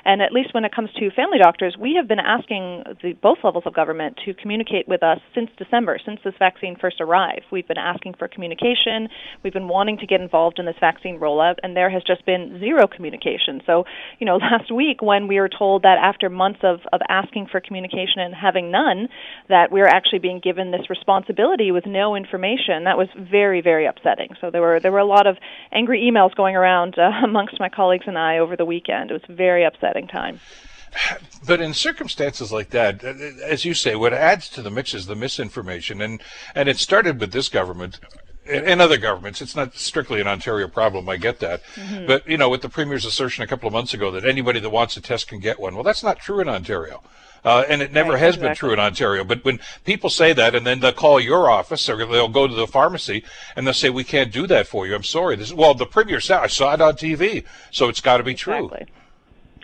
And 0.07 0.21
at 0.21 0.31
least 0.31 0.53
when 0.53 0.63
it 0.63 0.73
comes 0.73 0.89
to 0.93 1.11
family 1.11 1.37
doctors, 1.37 1.75
we 1.77 1.95
have 1.99 2.07
been 2.07 2.21
asking 2.21 2.83
the, 3.03 3.11
both 3.21 3.39
levels 3.43 3.65
of 3.65 3.73
government 3.73 4.17
to 4.23 4.33
communicate 4.33 4.87
with 4.87 5.03
us 5.03 5.19
since 5.35 5.49
December, 5.57 5.99
since 6.03 6.21
this 6.23 6.33
vaccine 6.39 6.77
first 6.79 7.01
arrived. 7.01 7.43
We've 7.51 7.67
been 7.67 7.77
asking 7.77 8.13
for 8.17 8.29
communication. 8.29 9.09
We've 9.43 9.51
been 9.51 9.67
wanting 9.67 9.97
to 9.97 10.07
get 10.07 10.21
involved 10.21 10.59
in 10.59 10.65
this 10.65 10.77
vaccine 10.79 11.19
rollout, 11.19 11.55
and 11.61 11.75
there 11.75 11.89
has 11.89 12.03
just 12.07 12.25
been 12.25 12.55
zero 12.61 12.87
communication. 12.87 13.59
So, 13.65 13.83
you 14.17 14.25
know, 14.25 14.37
last 14.37 14.71
week 14.73 15.01
when 15.01 15.27
we 15.27 15.41
were 15.41 15.49
told 15.49 15.83
that 15.83 15.97
after 16.01 16.29
months 16.29 16.59
of, 16.63 16.79
of 16.93 17.01
asking 17.09 17.47
for 17.51 17.59
communication 17.59 18.19
and 18.19 18.33
having 18.33 18.71
none, 18.71 19.09
that 19.49 19.73
we 19.73 19.81
are 19.81 19.89
actually 19.89 20.19
being 20.19 20.39
given 20.41 20.71
this 20.71 20.89
responsibility 20.89 21.71
with 21.71 21.85
no 21.85 22.15
information, 22.15 22.85
that 22.85 22.97
was 22.97 23.09
very, 23.17 23.59
very 23.59 23.85
upsetting. 23.85 24.29
So 24.39 24.51
there 24.51 24.61
were 24.61 24.79
there 24.79 24.93
were 24.93 24.99
a 24.99 25.05
lot 25.05 25.27
of 25.27 25.35
angry 25.73 26.09
emails 26.09 26.33
going 26.33 26.55
around 26.55 26.95
uh, 26.97 27.11
amongst 27.25 27.59
my 27.59 27.67
colleagues 27.67 28.05
and 28.07 28.17
I 28.17 28.37
over 28.37 28.55
the 28.55 28.63
weekend. 28.63 29.11
It 29.11 29.13
was 29.13 29.37
very 29.37 29.65
upsetting 29.65 29.96
time. 30.05 30.39
But 31.45 31.61
in 31.61 31.73
circumstances 31.73 32.51
like 32.51 32.69
that, 32.71 33.03
as 33.03 33.65
you 33.65 33.73
say, 33.73 33.95
what 33.95 34.13
adds 34.13 34.49
to 34.49 34.61
the 34.61 34.71
mix 34.71 34.93
is 34.93 35.05
the 35.05 35.15
misinformation, 35.15 36.01
and 36.01 36.21
and 36.55 36.69
it 36.69 36.77
started 36.77 37.19
with 37.19 37.31
this 37.31 37.49
government 37.49 37.99
and 38.49 38.81
other 38.81 38.97
governments. 38.97 39.41
It's 39.41 39.55
not 39.55 39.75
strictly 39.75 40.21
an 40.21 40.27
Ontario 40.27 40.67
problem. 40.67 41.09
I 41.09 41.17
get 41.17 41.39
that, 41.39 41.61
mm-hmm. 41.75 42.07
but 42.07 42.27
you 42.27 42.37
know, 42.37 42.49
with 42.49 42.61
the 42.61 42.69
premier's 42.69 43.05
assertion 43.05 43.43
a 43.43 43.47
couple 43.47 43.67
of 43.67 43.73
months 43.73 43.93
ago 43.93 44.11
that 44.11 44.25
anybody 44.25 44.59
that 44.59 44.69
wants 44.69 44.97
a 44.97 45.01
test 45.01 45.27
can 45.27 45.39
get 45.39 45.59
one. 45.59 45.75
Well, 45.75 45.83
that's 45.83 46.03
not 46.03 46.19
true 46.19 46.39
in 46.39 46.49
Ontario. 46.49 47.03
Uh, 47.45 47.63
and 47.69 47.81
it 47.81 47.93
never 47.93 48.11
right, 48.11 48.19
has 48.19 48.35
exactly. 48.35 48.49
been 48.49 48.55
true 48.55 48.73
in 48.73 48.79
Ontario. 48.79 49.23
But 49.23 49.45
when 49.45 49.59
people 49.85 50.09
say 50.09 50.33
that, 50.33 50.55
and 50.55 50.65
then 50.65 50.79
they'll 50.79 50.91
call 50.91 51.19
your 51.19 51.49
office, 51.49 51.87
or 51.87 51.95
they'll 52.05 52.27
go 52.27 52.47
to 52.47 52.53
the 52.53 52.67
pharmacy, 52.67 53.23
and 53.55 53.65
they'll 53.65 53.73
say, 53.73 53.89
"We 53.89 54.03
can't 54.03 54.31
do 54.31 54.47
that 54.47 54.67
for 54.67 54.87
you. 54.87 54.95
I'm 54.95 55.03
sorry." 55.03 55.35
This, 55.35 55.49
is 55.49 55.53
well, 55.53 55.73
the 55.73 55.85
premier 55.85 56.19
said, 56.19 56.39
"I 56.39 56.47
saw 56.47 56.73
it 56.73 56.81
on 56.81 56.95
TV, 56.95 57.45
so 57.71 57.89
it's 57.89 58.01
got 58.01 58.17
to 58.17 58.23
be 58.23 58.31
exactly. 58.31 58.85
true." 58.85 58.87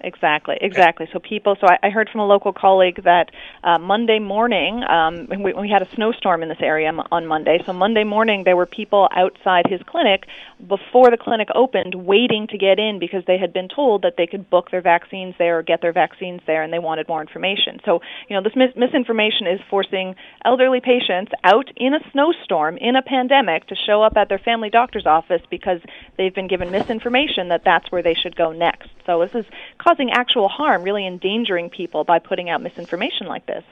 Exactly, 0.04 0.58
exactly. 0.62 1.08
So 1.12 1.20
people, 1.20 1.56
so 1.60 1.68
I, 1.68 1.88
I 1.88 1.90
heard 1.90 2.10
from 2.10 2.22
a 2.22 2.26
local 2.26 2.54
colleague 2.54 3.04
that 3.04 3.32
uh, 3.64 3.78
Monday 3.78 4.20
morning, 4.20 4.84
um, 4.84 5.28
we, 5.44 5.54
we 5.54 5.70
had 5.70 5.82
a 5.82 5.90
snowstorm 5.96 6.44
in 6.44 6.50
this 6.50 6.62
area 6.62 6.92
on 7.12 7.28
Monday. 7.28 7.60
So 7.66 7.74
Monday 7.74 8.04
morning, 8.04 8.44
there 8.44 8.56
were 8.56 8.66
people 8.66 9.10
outside 9.16 9.66
his 9.68 9.82
clinic 9.88 10.26
before 10.68 11.10
the 11.10 11.18
clinic 11.18 11.50
opened, 11.56 11.96
waiting 11.96 12.48
to 12.48 12.58
get 12.58 12.80
in 12.80 13.00
because 13.00 13.24
they 13.26 13.38
had 13.38 13.54
been 13.54 13.68
told 13.68 14.04
that 14.04 14.16
they 14.18 14.28
could 14.28 14.50
book 14.50 14.72
their 14.72 14.82
vaccines 14.82 15.36
there 15.38 15.60
or 15.60 15.64
get 15.64 15.82
their 15.82 15.94
vaccines 15.94 16.42
there, 16.46 16.64
and 16.64 16.72
they 16.72 16.80
wanted 16.80 17.08
more 17.08 17.22
information. 17.22 17.80
So 17.86 18.02
you 18.30 18.36
know, 18.36 18.44
this 18.44 18.56
mis- 18.56 18.76
misinformation 18.76 19.48
is 19.48 19.60
forcing 19.70 20.16
elderly 20.46 20.82
patients 20.82 21.32
out 21.44 21.70
in 21.76 21.94
a 21.94 22.00
snowstorm 22.12 22.78
in 22.78 22.96
a 22.96 23.02
pandemic 23.02 23.68
to 23.68 23.76
show 23.76 24.02
up 24.04 24.18
at 24.18 24.30
their 24.30 24.40
family 24.40 24.70
doctor's 24.70 25.06
office 25.06 25.42
because 25.50 25.80
they've 26.18 26.34
been 26.34 26.48
given 26.48 26.72
misinformation 26.72 27.50
that 27.50 27.64
that's 27.66 27.92
where 27.92 28.04
they 28.04 28.14
should 28.14 28.36
go 28.36 28.52
next. 28.52 28.90
So 29.06 29.20
this 29.26 29.36
is 29.36 29.46
causing 29.94 30.12
actual 30.12 30.48
harm, 30.48 30.84
really 30.84 31.06
endangering 31.06 31.70
people 31.70 32.04
by 32.04 32.20
putting 32.20 32.50
out 32.50 32.62
misinformation 32.62 33.28
like 33.28 33.46
this. 33.46 33.64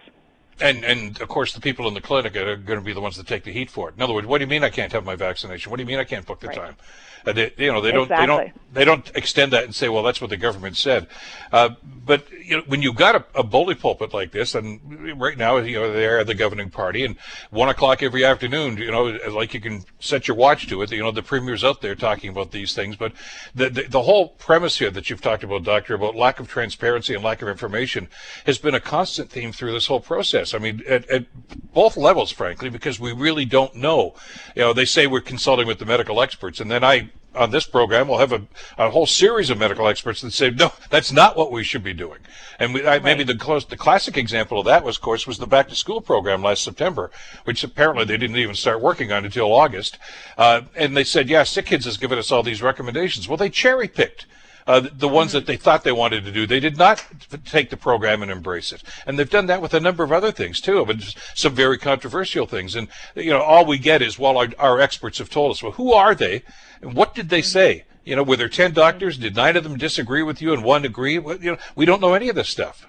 And 0.62 0.84
and 0.84 1.20
of 1.22 1.28
course 1.28 1.54
the 1.54 1.62
people 1.62 1.88
in 1.88 1.94
the 1.94 2.02
clinic 2.02 2.36
are 2.36 2.56
going 2.56 2.80
to 2.80 2.86
be 2.86 2.94
the 2.94 3.02
ones 3.02 3.18
that 3.18 3.28
take 3.28 3.44
the 3.44 3.52
heat 3.52 3.70
for 3.70 3.90
it. 3.90 3.96
In 3.96 4.02
other 4.02 4.14
words, 4.14 4.28
what 4.28 4.38
do 4.38 4.44
you 4.44 4.50
mean 4.50 4.64
I 4.64 4.70
can't 4.70 4.92
have 4.92 5.06
my 5.06 5.16
vaccination? 5.16 5.70
What 5.70 5.78
do 5.78 5.84
you 5.84 5.88
mean 5.88 6.00
I 6.00 6.04
can't 6.04 6.26
book 6.26 6.40
the 6.40 6.48
right. 6.48 6.58
time? 6.58 6.76
Uh, 7.26 7.34
they, 7.34 7.52
you 7.58 7.72
know, 7.72 7.82
they 7.82 7.92
don't, 7.92 8.04
exactly. 8.04 8.26
they 8.26 8.26
don't, 8.26 8.74
they 8.74 8.86
don't 8.86 9.12
extend 9.16 9.54
that 9.54 9.64
and 9.64 9.76
say, 9.76 9.90
well, 9.90 10.04
that's 10.04 10.22
what 10.22 10.30
the 10.30 10.38
government 10.38 10.76
said. 10.76 11.08
Uh, 11.52 11.70
but 12.06 12.26
you 12.32 12.58
know, 12.58 12.64
when 12.66 12.82
you've 12.82 12.96
got 12.96 13.16
a, 13.16 13.26
a 13.36 13.44
bully 13.44 13.76
pulpit 13.76 14.14
like 14.14 14.32
this, 14.32 14.56
and 14.56 15.20
right 15.20 15.38
now, 15.38 15.58
you 15.58 15.80
know, 15.80 15.92
they're 15.92 16.24
the 16.24 16.34
governing 16.34 16.70
party, 16.70 17.06
and 17.06 17.16
one 17.52 17.70
o'clock 17.70 18.02
every 18.02 18.26
afternoon, 18.26 18.78
you 18.78 18.92
know, 18.92 19.04
like 19.30 19.54
you 19.54 19.62
can 19.62 19.84
set 20.00 20.28
your 20.28 20.36
watch 20.36 20.68
to 20.68 20.82
it. 20.82 20.92
You 20.92 21.04
know, 21.04 21.12
the 21.12 21.22
premier's 21.22 21.64
out 21.64 21.82
there 21.82 21.96
talking 21.96 22.30
about 22.30 22.52
these 22.52 22.74
things, 22.74 22.96
but 22.96 23.14
the, 23.54 23.70
the, 23.70 23.84
the 23.84 24.02
whole 24.02 24.30
premise 24.30 24.80
here 24.80 24.92
that 24.92 25.10
you've 25.10 25.22
talked 25.22 25.44
about, 25.44 25.64
doctor, 25.64 25.94
about 25.94 26.16
lack 26.16 26.40
of 26.40 26.48
transparency 26.48 27.14
and 27.14 27.24
lack 27.24 27.42
of 27.42 27.50
information, 27.50 28.08
has 28.46 28.58
been 28.58 28.74
a 28.74 28.80
constant 28.80 29.30
theme 29.30 29.52
through 29.52 29.74
this 29.74 29.88
whole 29.88 30.00
process. 30.00 30.51
I 30.54 30.60
mean, 30.60 30.82
at, 30.88 31.10
at 31.10 31.26
both 31.74 31.98
levels, 31.98 32.32
frankly, 32.32 32.70
because 32.70 33.00
we 33.00 33.12
really 33.12 33.46
don't 33.46 33.76
know. 33.76 34.16
You 34.56 34.64
know, 34.64 34.74
they 34.74 34.86
say 34.86 35.08
we're 35.08 35.22
consulting 35.22 35.68
with 35.68 35.80
the 35.80 35.86
medical 35.86 36.22
experts, 36.22 36.60
and 36.60 36.70
then 36.70 36.84
I 36.84 37.12
on 37.34 37.52
this 37.52 37.66
program, 37.66 38.08
we'll 38.08 38.18
have 38.18 38.34
a, 38.34 38.42
a 38.78 38.90
whole 38.90 39.06
series 39.06 39.50
of 39.50 39.58
medical 39.58 39.88
experts 39.88 40.22
that 40.22 40.32
say, 40.32 40.50
no, 40.50 40.74
that's 40.90 41.12
not 41.12 41.38
what 41.38 41.52
we 41.52 41.64
should 41.64 41.84
be 41.84 41.94
doing. 41.94 42.20
And 42.60 42.74
we, 42.74 42.82
I, 42.82 42.94
right. 42.94 43.04
maybe 43.04 43.24
the 43.24 43.36
close, 43.36 43.66
the 43.66 43.78
classic 43.78 44.18
example 44.18 44.60
of 44.60 44.66
that 44.66 44.84
was, 44.84 44.98
of 44.98 45.02
course, 45.02 45.26
was 45.26 45.38
the 45.38 45.48
back 45.48 45.70
to 45.70 45.76
school 45.76 46.02
program 46.02 46.44
last 46.44 46.64
September, 46.64 47.10
which 47.46 47.64
apparently 47.64 48.06
they 48.06 48.18
didn't 48.18 48.36
even 48.36 48.56
start 48.56 48.82
working 48.82 49.12
on 49.12 49.24
until 49.24 49.54
August. 49.54 49.98
Uh, 50.38 50.64
and 50.76 50.96
they 50.96 51.04
said, 51.04 51.30
yeah, 51.30 51.44
Sick 51.44 51.68
Kids 51.68 51.86
has 51.86 51.98
given 51.98 52.20
us 52.20 52.32
all 52.32 52.44
these 52.44 52.62
recommendations. 52.62 53.28
Well, 53.28 53.38
they 53.38 53.50
cherry 53.50 53.88
picked. 53.88 54.26
Uh, 54.68 54.80
the, 54.80 54.90
the 54.90 55.08
ones 55.08 55.32
that 55.32 55.46
they 55.46 55.58
thought 55.58 55.84
they 55.84 55.92
wanted 55.92 56.24
to 56.26 56.32
do. 56.32 56.46
They 56.46 56.60
did 56.60 56.78
not 56.78 57.04
take 57.46 57.70
the 57.70 57.78
program 57.78 58.22
and 58.22 58.32
embrace 58.32 58.72
it. 58.72 58.84
And 59.06 59.18
they've 59.18 59.30
done 59.30 59.48
that 59.48 59.62
with 59.62 59.74
a 59.74 59.80
number 59.80 60.04
of 60.04 60.12
other 60.12 60.32
things 60.32 60.62
too, 60.62 60.86
but 60.86 61.16
some 61.36 61.54
very 61.56 61.78
controversial 61.78 62.46
things. 62.46 62.76
And, 62.76 62.88
you 63.16 63.32
know, 63.32 63.42
all 63.42 63.66
we 63.66 63.78
get 63.78 64.02
is, 64.02 64.20
well, 64.20 64.38
our, 64.38 64.48
our 64.60 64.80
experts 64.80 65.18
have 65.18 65.30
told 65.30 65.52
us. 65.52 65.64
Well, 65.64 65.74
who 65.74 65.94
are 65.94 66.16
they? 66.16 66.44
And 66.82 66.94
what 66.94 67.16
did 67.16 67.30
they 67.30 67.42
say? 67.42 67.86
You 68.04 68.16
know, 68.16 68.24
were 68.24 68.38
there 68.38 68.50
10 68.50 68.74
doctors? 68.74 69.18
Did 69.18 69.36
nine 69.36 69.56
of 69.56 69.64
them 69.64 69.78
disagree 69.78 70.24
with 70.24 70.42
you 70.42 70.54
and 70.54 70.64
one 70.64 70.86
agree? 70.86 71.20
Well, 71.20 71.38
you 71.38 71.52
know, 71.52 71.58
we 71.76 71.86
don't 71.86 72.02
know 72.02 72.14
any 72.14 72.30
of 72.30 72.36
this 72.36 72.50
stuff. 72.50 72.88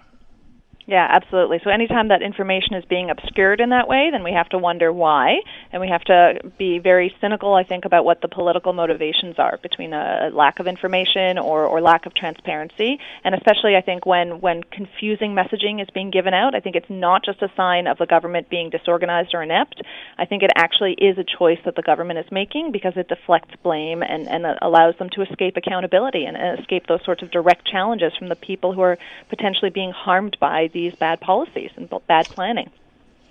Yeah, 0.86 1.06
absolutely. 1.08 1.60
So 1.62 1.70
anytime 1.70 2.08
that 2.08 2.22
information 2.22 2.74
is 2.74 2.84
being 2.86 3.08
obscured 3.08 3.60
in 3.60 3.70
that 3.70 3.86
way, 3.86 4.08
then 4.10 4.24
we 4.24 4.32
have 4.32 4.48
to 4.48 4.58
wonder 4.58 4.92
why, 4.92 5.36
and 5.70 5.80
we 5.80 5.88
have 5.88 6.02
to 6.04 6.40
be 6.58 6.80
very 6.80 7.14
cynical, 7.20 7.54
I 7.54 7.62
think, 7.62 7.84
about 7.84 8.04
what 8.04 8.20
the 8.20 8.26
political 8.28 8.72
motivations 8.72 9.36
are 9.38 9.58
between 9.62 9.92
a 9.92 10.30
lack 10.32 10.58
of 10.58 10.66
information 10.66 11.38
or, 11.38 11.66
or 11.66 11.80
lack 11.80 12.06
of 12.06 12.14
transparency, 12.14 12.98
and 13.22 13.34
especially 13.34 13.76
I 13.76 13.80
think 13.80 14.06
when 14.06 14.40
when 14.40 14.62
confusing 14.64 15.34
messaging 15.34 15.80
is 15.80 15.88
being 15.94 16.10
given 16.10 16.34
out, 16.34 16.56
I 16.56 16.60
think 16.60 16.74
it's 16.74 16.90
not 16.90 17.24
just 17.24 17.42
a 17.42 17.52
sign 17.56 17.86
of 17.86 17.98
the 17.98 18.06
government 18.06 18.48
being 18.48 18.68
disorganized 18.70 19.34
or 19.34 19.42
inept. 19.42 19.80
I 20.18 20.24
think 20.24 20.42
it 20.42 20.50
actually 20.56 20.94
is 20.94 21.16
a 21.16 21.24
choice 21.24 21.58
that 21.64 21.76
the 21.76 21.82
government 21.82 22.18
is 22.18 22.26
making 22.32 22.72
because 22.72 22.94
it 22.96 23.06
deflects 23.08 23.54
blame 23.62 24.02
and, 24.02 24.28
and 24.28 24.44
allows 24.60 24.96
them 24.98 25.10
to 25.10 25.22
escape 25.22 25.56
accountability 25.56 26.24
and, 26.24 26.36
and 26.36 26.58
escape 26.58 26.86
those 26.88 27.04
sorts 27.04 27.22
of 27.22 27.30
direct 27.30 27.66
challenges 27.66 28.12
from 28.18 28.28
the 28.28 28.36
people 28.36 28.72
who 28.72 28.80
are 28.80 28.98
potentially 29.28 29.70
being 29.70 29.92
harmed 29.92 30.36
by 30.40 30.68
these 30.72 30.94
bad 30.98 31.20
policies 31.20 31.70
and 31.76 31.88
bad 32.08 32.28
planning. 32.30 32.70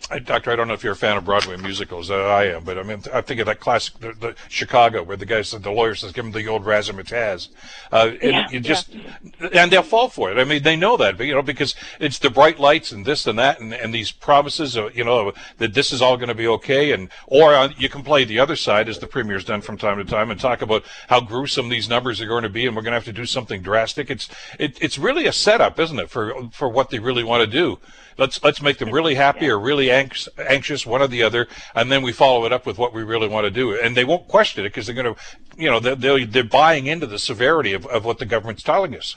I, 0.10 0.20
Doctor, 0.20 0.52
I 0.52 0.56
don't 0.56 0.68
know 0.68 0.74
if 0.74 0.84
you're 0.84 0.94
a 0.94 0.98
fan 0.98 1.18
of 1.18 1.26
Broadway 1.26 1.58
musicals. 1.58 2.10
Uh, 2.10 2.16
I 2.16 2.46
am, 2.46 2.64
but 2.64 2.78
I 2.78 2.84
mean, 2.84 3.04
I 3.14 3.22
think 3.22 3.40
of 3.40 3.46
that 3.46 3.60
classic, 3.60 4.00
the, 4.00 4.14
the 4.14 4.36
Chicago, 4.50 5.04
where 5.04 5.18
the 5.18 5.26
guy 5.26 5.42
said, 5.42 5.64
the 5.64 5.72
lawyer 5.72 5.96
says, 5.96 6.12
"Give 6.12 6.26
him 6.26 6.32
the 6.32 6.48
old 6.48 6.66
razzmatazz," 6.66 7.50
uh, 7.92 8.12
and 8.22 8.32
yeah, 8.32 8.50
you 8.50 8.60
just, 8.60 8.94
yeah. 8.94 9.50
and 9.54 9.72
they'll 9.72 9.84
fall 9.84 10.10
for 10.10 10.32
it. 10.32 10.38
I 10.38 10.44
mean, 10.44 10.64
they 10.64 10.76
know 10.76 10.98
that, 10.98 11.18
but 11.18 11.28
you 11.28 11.36
know, 11.36 11.42
because 11.42 11.76
it's 12.00 12.20
the 12.20 12.30
bright 12.30 12.60
lights 12.60 12.92
and 12.92 13.06
this 13.06 13.28
and 13.28 13.38
that, 13.40 13.60
and, 13.60 13.74
and 13.74 13.94
these 13.94 14.12
promises, 14.12 14.76
of, 14.76 14.96
you 14.96 15.04
know, 15.04 15.34
that 15.60 15.74
this 15.74 15.92
is 15.92 16.02
all 16.02 16.18
going 16.18 16.30
to 16.30 16.36
be 16.36 16.48
okay, 16.48 16.92
and 16.92 17.10
or 17.28 17.54
uh, 17.54 17.70
you 17.78 17.90
can 17.90 18.04
play 18.04 18.24
the 18.24 18.40
other 18.40 18.56
side, 18.56 18.90
as 18.90 19.00
the 19.00 19.08
premier's 19.08 19.46
done 19.46 19.62
from 19.62 19.78
time 19.78 19.98
to 19.98 20.06
time, 20.06 20.32
and 20.32 20.40
talk 20.40 20.62
about 20.62 20.84
how 21.08 21.22
gruesome 21.22 21.70
these 21.70 21.88
numbers 21.88 22.20
are 22.22 22.28
going 22.28 22.44
to 22.44 22.50
be, 22.50 22.66
and 22.66 22.76
we're 22.76 22.82
going 22.82 22.92
to 22.92 22.98
have 22.98 23.06
to 23.06 23.14
do 23.14 23.26
something 23.26 23.62
drastic. 23.62 24.10
It's 24.10 24.30
it, 24.60 24.78
it's 24.82 24.98
really 24.98 25.26
a 25.28 25.34
setup, 25.34 25.80
isn't 25.80 26.00
it, 26.00 26.10
for 26.10 26.50
for 26.52 26.70
what 26.70 26.90
they 26.90 27.00
really 27.00 27.24
want 27.24 27.42
to 27.42 27.48
do. 27.48 27.80
Let's 28.18 28.44
let's 28.44 28.62
make 28.62 28.78
them 28.78 28.92
really 28.92 29.16
happy 29.16 29.50
or 29.50 29.60
really 29.60 29.90
anx- 29.90 30.28
anxious, 30.38 30.86
one 30.86 31.02
or 31.02 31.08
the 31.08 31.24
other, 31.24 31.48
and 31.76 31.92
then 31.92 32.02
we 32.02 32.12
follow 32.12 32.46
it 32.46 32.54
up 32.54 32.66
with 32.66 32.78
what 32.78 32.94
we 32.94 33.04
really 33.04 33.28
want 33.28 33.46
to 33.46 33.52
do. 33.52 33.80
And 33.80 33.96
they 33.96 34.06
won't 34.06 34.28
question 34.28 34.66
it 34.66 34.70
because 34.70 34.86
they're 34.86 34.96
going 34.96 35.14
to, 35.14 35.22
you 35.58 35.70
know, 35.70 35.80
they're, 35.80 36.26
they're 36.26 36.44
buying 36.44 36.88
into 36.88 37.08
the 37.08 37.20
severity 37.20 37.74
of, 37.74 37.86
of 37.88 38.06
what 38.06 38.20
the 38.20 38.26
government's 38.26 38.64
telling 38.64 38.96
us 38.96 39.16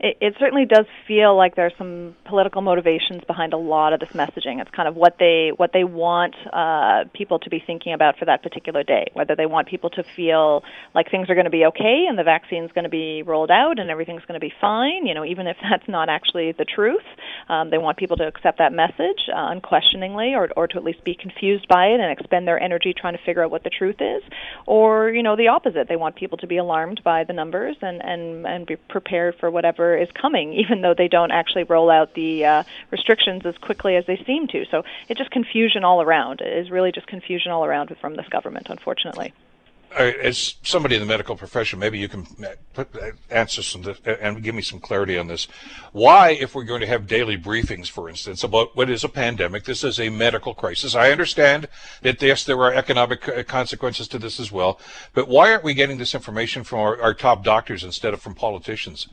it, 0.00 0.16
it 0.20 0.34
certainly 0.38 0.64
does 0.66 0.86
feel 1.06 1.36
like 1.36 1.56
there's 1.56 1.72
some 1.78 2.14
political 2.24 2.62
motivations 2.62 3.22
behind 3.26 3.52
a 3.52 3.56
lot 3.56 3.92
of 3.92 4.00
this 4.00 4.10
messaging. 4.10 4.60
It's 4.60 4.70
kind 4.70 4.88
of 4.88 4.96
what 4.96 5.16
they 5.18 5.52
what 5.56 5.72
they 5.72 5.84
want 5.84 6.34
uh, 6.52 7.04
people 7.12 7.38
to 7.40 7.50
be 7.50 7.62
thinking 7.64 7.92
about 7.92 8.18
for 8.18 8.24
that 8.24 8.42
particular 8.42 8.82
day. 8.82 9.10
Whether 9.12 9.36
they 9.36 9.46
want 9.46 9.68
people 9.68 9.90
to 9.90 10.04
feel 10.16 10.62
like 10.94 11.10
things 11.10 11.30
are 11.30 11.34
going 11.34 11.44
to 11.44 11.50
be 11.50 11.64
okay 11.66 12.06
and 12.08 12.18
the 12.18 12.24
vaccine's 12.24 12.72
going 12.72 12.84
to 12.84 12.90
be 12.90 13.22
rolled 13.22 13.50
out 13.50 13.78
and 13.78 13.90
everything's 13.90 14.24
going 14.26 14.40
to 14.40 14.44
be 14.44 14.52
fine. 14.60 15.06
You 15.06 15.14
know, 15.14 15.24
even 15.24 15.46
if 15.46 15.56
that's 15.70 15.88
not 15.88 16.08
actually 16.08 16.52
the 16.52 16.64
truth, 16.64 17.06
um, 17.48 17.70
they 17.70 17.78
want 17.78 17.98
people 17.98 18.16
to 18.18 18.26
accept 18.26 18.58
that 18.58 18.72
message 18.72 19.28
uh, 19.28 19.50
unquestioningly, 19.50 20.34
or 20.34 20.48
or 20.56 20.66
to 20.68 20.76
at 20.76 20.84
least 20.84 21.04
be 21.04 21.14
confused 21.14 21.68
by 21.68 21.86
it 21.86 22.00
and 22.00 22.10
expend 22.10 22.46
their 22.46 22.60
energy 22.60 22.94
trying 22.96 23.16
to 23.16 23.22
figure 23.24 23.44
out 23.44 23.50
what 23.50 23.64
the 23.64 23.70
truth 23.70 24.00
is. 24.00 24.22
Or 24.66 25.10
you 25.10 25.22
know, 25.22 25.36
the 25.36 25.48
opposite. 25.48 25.88
They 25.88 25.96
want 25.96 26.16
people 26.16 26.38
to 26.38 26.46
be 26.46 26.56
alarmed 26.56 27.02
by 27.04 27.24
the 27.24 27.32
numbers 27.32 27.76
and 27.80 28.02
and 28.02 28.46
and 28.46 28.66
be 28.66 28.76
prepared 28.76 29.34
for 29.38 29.50
whatever 29.50 29.83
is 29.96 30.08
coming, 30.12 30.52
even 30.62 30.80
though 30.80 30.94
they 30.94 31.08
don't 31.08 31.30
actually 31.30 31.64
roll 31.64 31.90
out 31.90 32.14
the 32.14 32.44
uh, 32.44 32.62
restrictions 32.90 33.44
as 33.44 33.56
quickly 33.58 33.96
as 33.96 34.06
they 34.06 34.22
seem 34.26 34.46
to. 34.48 34.64
So 34.70 34.84
it's 35.08 35.18
just 35.18 35.30
confusion 35.30 35.84
all 35.84 36.00
around. 36.00 36.40
It 36.40 36.56
is 36.56 36.70
really 36.70 36.92
just 36.92 37.06
confusion 37.06 37.50
all 37.52 37.64
around 37.64 37.94
from 38.00 38.16
this 38.16 38.28
government, 38.28 38.68
unfortunately 38.70 39.32
as 39.94 40.56
somebody 40.62 40.96
in 40.96 41.00
the 41.00 41.06
medical 41.06 41.36
profession, 41.36 41.78
maybe 41.78 41.98
you 41.98 42.08
can 42.08 42.26
uh, 42.44 42.48
put, 42.72 42.94
uh, 42.96 43.12
answer 43.30 43.62
some 43.62 43.84
uh, 43.86 44.10
and 44.20 44.42
give 44.42 44.54
me 44.54 44.62
some 44.62 44.80
clarity 44.80 45.16
on 45.16 45.28
this. 45.28 45.46
Why, 45.92 46.30
if 46.30 46.54
we're 46.54 46.64
going 46.64 46.80
to 46.80 46.86
have 46.86 47.06
daily 47.06 47.38
briefings, 47.38 47.88
for 47.88 48.08
instance, 48.08 48.42
about 48.42 48.76
what 48.76 48.90
is 48.90 49.04
a 49.04 49.08
pandemic, 49.08 49.64
this 49.64 49.84
is 49.84 50.00
a 50.00 50.10
medical 50.10 50.54
crisis. 50.54 50.94
I 50.94 51.12
understand 51.12 51.68
that 52.02 52.20
yes, 52.20 52.44
there 52.44 52.60
are 52.60 52.72
economic 52.72 53.46
consequences 53.46 54.08
to 54.08 54.18
this 54.18 54.40
as 54.40 54.50
well, 54.50 54.80
but 55.12 55.28
why 55.28 55.52
aren't 55.52 55.64
we 55.64 55.74
getting 55.74 55.98
this 55.98 56.14
information 56.14 56.64
from 56.64 56.80
our, 56.80 57.00
our 57.00 57.14
top 57.14 57.44
doctors 57.44 57.84
instead 57.84 58.14
of 58.14 58.20
from 58.20 58.34
politicians? 58.34 59.08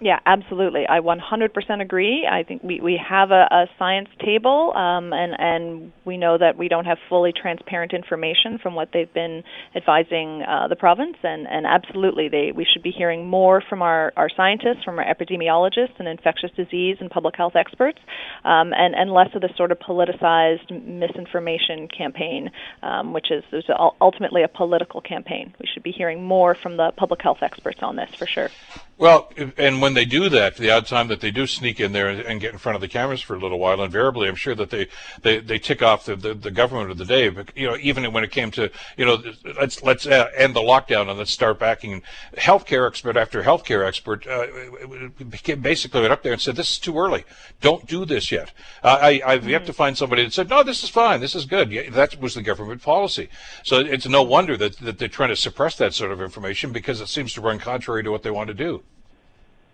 Yeah, 0.00 0.18
absolutely. 0.26 0.86
I 0.86 1.00
100% 1.00 1.80
agree. 1.80 2.28
I 2.30 2.42
think 2.42 2.62
we, 2.62 2.80
we 2.80 3.00
have 3.08 3.30
a, 3.30 3.46
a 3.50 3.66
science 3.78 4.08
table, 4.22 4.72
um, 4.76 5.12
and, 5.14 5.34
and 5.38 5.92
we 6.04 6.18
know 6.18 6.36
that 6.36 6.58
we 6.58 6.68
don't 6.68 6.84
have 6.84 6.98
fully 7.08 7.32
transparent 7.32 7.94
information 7.94 8.58
from 8.58 8.74
what 8.74 8.90
they've 8.92 9.12
been 9.12 9.42
advising 9.74 10.42
uh, 10.42 10.68
the 10.68 10.76
province, 10.76 11.16
and, 11.22 11.46
and 11.46 11.66
absolutely, 11.66 12.28
they, 12.28 12.52
we 12.54 12.66
should 12.70 12.82
be 12.82 12.90
hearing 12.90 13.26
more 13.26 13.62
from 13.66 13.80
our, 13.80 14.12
our 14.16 14.28
scientists, 14.36 14.84
from 14.84 14.98
our 14.98 15.04
epidemiologists 15.04 15.98
and 15.98 16.08
infectious 16.08 16.50
disease 16.56 16.98
and 17.00 17.10
public 17.10 17.34
health 17.34 17.56
experts, 17.56 17.98
um, 18.44 18.74
and, 18.74 18.94
and 18.94 19.10
less 19.10 19.34
of 19.34 19.40
the 19.40 19.50
sort 19.56 19.72
of 19.72 19.78
politicized 19.78 20.70
misinformation 20.86 21.88
campaign, 21.88 22.50
um, 22.82 23.14
which 23.14 23.30
is, 23.30 23.44
is 23.52 23.64
ultimately 24.00 24.42
a 24.42 24.48
political 24.48 25.00
campaign. 25.00 25.54
We 25.58 25.66
should 25.72 25.82
be 25.82 25.92
hearing 25.92 26.22
more 26.22 26.54
from 26.54 26.76
the 26.76 26.92
public 26.96 27.22
health 27.22 27.38
experts 27.40 27.78
on 27.80 27.96
this 27.96 28.14
for 28.14 28.26
sure. 28.26 28.50
Well, 28.98 29.30
and 29.58 29.82
when 29.82 29.85
they 29.94 30.04
do 30.04 30.28
that, 30.28 30.56
the 30.56 30.70
odd 30.70 30.86
time 30.86 31.08
that 31.08 31.20
they 31.20 31.30
do 31.30 31.46
sneak 31.46 31.80
in 31.80 31.92
there 31.92 32.08
and 32.08 32.40
get 32.40 32.52
in 32.52 32.58
front 32.58 32.74
of 32.74 32.80
the 32.80 32.88
cameras 32.88 33.20
for 33.20 33.34
a 33.36 33.38
little 33.38 33.58
while, 33.58 33.82
invariably, 33.82 34.28
I'm 34.28 34.34
sure 34.34 34.54
that 34.54 34.70
they, 34.70 34.88
they, 35.22 35.38
they 35.38 35.58
tick 35.58 35.82
off 35.82 36.04
the, 36.04 36.16
the, 36.16 36.34
the 36.34 36.50
government 36.50 36.90
of 36.90 36.98
the 36.98 37.04
day. 37.04 37.28
But, 37.28 37.56
you 37.56 37.66
know, 37.66 37.76
even 37.80 38.12
when 38.12 38.24
it 38.24 38.30
came 38.30 38.50
to, 38.52 38.70
you 38.96 39.04
know, 39.04 39.22
let's, 39.58 39.82
let's 39.82 40.06
uh, 40.06 40.28
end 40.36 40.54
the 40.54 40.60
lockdown 40.60 41.08
and 41.08 41.18
let's 41.18 41.30
start 41.30 41.58
backing 41.58 42.02
healthcare 42.36 42.86
expert 42.86 43.16
after 43.16 43.42
healthcare 43.42 43.86
expert, 43.86 44.26
uh, 44.26 44.46
basically 45.56 46.00
went 46.00 46.12
up 46.12 46.22
there 46.22 46.32
and 46.32 46.40
said, 46.40 46.56
this 46.56 46.70
is 46.70 46.78
too 46.78 46.98
early. 46.98 47.24
Don't 47.60 47.86
do 47.86 48.04
this 48.04 48.30
yet. 48.30 48.52
Uh, 48.82 48.98
I, 49.00 49.20
I've 49.24 49.40
mm-hmm. 49.40 49.50
yet 49.50 49.66
to 49.66 49.72
find 49.72 49.96
somebody 49.96 50.24
that 50.24 50.32
said, 50.32 50.48
no, 50.48 50.62
this 50.62 50.82
is 50.84 50.90
fine. 50.90 51.20
This 51.20 51.34
is 51.34 51.44
good. 51.46 51.70
Yeah, 51.70 51.90
that 51.90 52.20
was 52.20 52.34
the 52.34 52.42
government 52.42 52.82
policy. 52.82 53.28
So 53.62 53.80
it's 53.80 54.06
no 54.06 54.22
wonder 54.22 54.56
that, 54.56 54.78
that 54.78 54.98
they're 54.98 55.08
trying 55.08 55.30
to 55.30 55.36
suppress 55.36 55.76
that 55.76 55.94
sort 55.94 56.12
of 56.12 56.20
information 56.20 56.72
because 56.72 57.00
it 57.00 57.08
seems 57.08 57.32
to 57.34 57.40
run 57.40 57.58
contrary 57.58 58.02
to 58.02 58.10
what 58.10 58.22
they 58.22 58.30
want 58.30 58.48
to 58.48 58.54
do. 58.54 58.82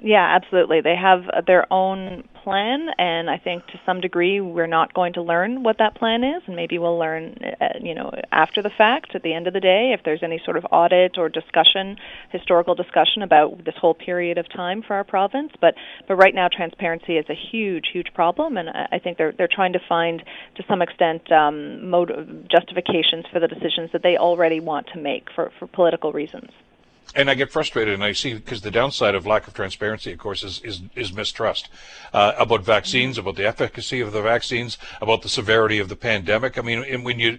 Yeah, 0.05 0.35
absolutely. 0.35 0.81
They 0.81 0.97
have 0.97 1.23
their 1.47 1.73
own 1.73 2.25
plan, 2.43 2.89
and 2.99 3.31
I 3.31 3.39
think 3.39 3.65
to 3.69 3.81
some 3.87 4.01
degree 4.01 4.41
we're 4.41 4.67
not 4.67 4.93
going 4.95 5.13
to 5.13 5.23
learn 5.23 5.63
what 5.63 5.79
that 5.79 5.95
plan 5.95 6.25
is, 6.25 6.43
and 6.47 6.57
maybe 6.57 6.77
we'll 6.77 6.99
learn, 6.99 7.37
uh, 7.61 7.79
you 7.81 7.95
know, 7.95 8.11
after 8.33 8.63
the 8.63 8.71
fact. 8.77 9.15
At 9.15 9.23
the 9.23 9.33
end 9.33 9.47
of 9.47 9.53
the 9.53 9.61
day, 9.61 9.93
if 9.97 10.05
there's 10.05 10.25
any 10.25 10.41
sort 10.45 10.57
of 10.57 10.67
audit 10.73 11.19
or 11.19 11.29
discussion, 11.29 11.99
historical 12.31 12.75
discussion 12.75 13.23
about 13.23 13.65
this 13.65 13.77
whole 13.81 13.95
period 13.95 14.39
of 14.39 14.49
time 14.49 14.83
for 14.83 14.95
our 14.97 15.05
province. 15.05 15.53
But 15.61 15.77
but 16.09 16.17
right 16.17 16.35
now, 16.35 16.49
transparency 16.49 17.17
is 17.17 17.27
a 17.31 17.35
huge, 17.53 17.87
huge 17.93 18.13
problem, 18.13 18.57
and 18.57 18.71
I 18.71 18.99
think 18.99 19.19
they're 19.19 19.33
they're 19.33 19.47
trying 19.47 19.75
to 19.75 19.81
find, 19.89 20.21
to 20.57 20.65
some 20.67 20.83
extent, 20.83 21.31
um, 21.31 21.89
motive, 21.89 22.49
justifications 22.49 23.25
for 23.33 23.39
the 23.39 23.47
decisions 23.47 23.93
that 23.93 24.03
they 24.03 24.17
already 24.17 24.59
want 24.59 24.89
to 24.95 24.99
make 24.99 25.29
for 25.33 25.53
for 25.61 25.69
political 25.69 26.11
reasons 26.13 26.51
and 27.15 27.31
I 27.31 27.35
get 27.35 27.51
frustrated, 27.51 27.95
and 27.95 28.05
I 28.05 28.13
see 28.13 28.35
because 28.35 28.63
the 28.63 28.71
downside 28.71 29.15
of 29.15 29.27
lack 29.27 29.47
of 29.47 29.55
transparency, 29.55 30.13
of 30.13 30.19
course, 30.19 30.43
is 30.43 30.61
is, 30.61 30.83
is 30.95 31.13
mistrust 31.13 31.69
uh, 32.13 32.33
about 32.39 32.65
vaccines, 32.65 33.19
about 33.19 33.37
the 33.37 33.47
efficacy 33.47 34.01
of 34.01 34.13
the 34.13 34.23
vaccines, 34.23 34.79
about 35.01 35.23
the 35.23 35.29
severity 35.29 35.79
of 35.79 35.89
the 35.89 35.97
pandemic. 35.97 36.59
I 36.59 36.63
mean, 36.63 37.03
when 37.03 37.19
you 37.19 37.39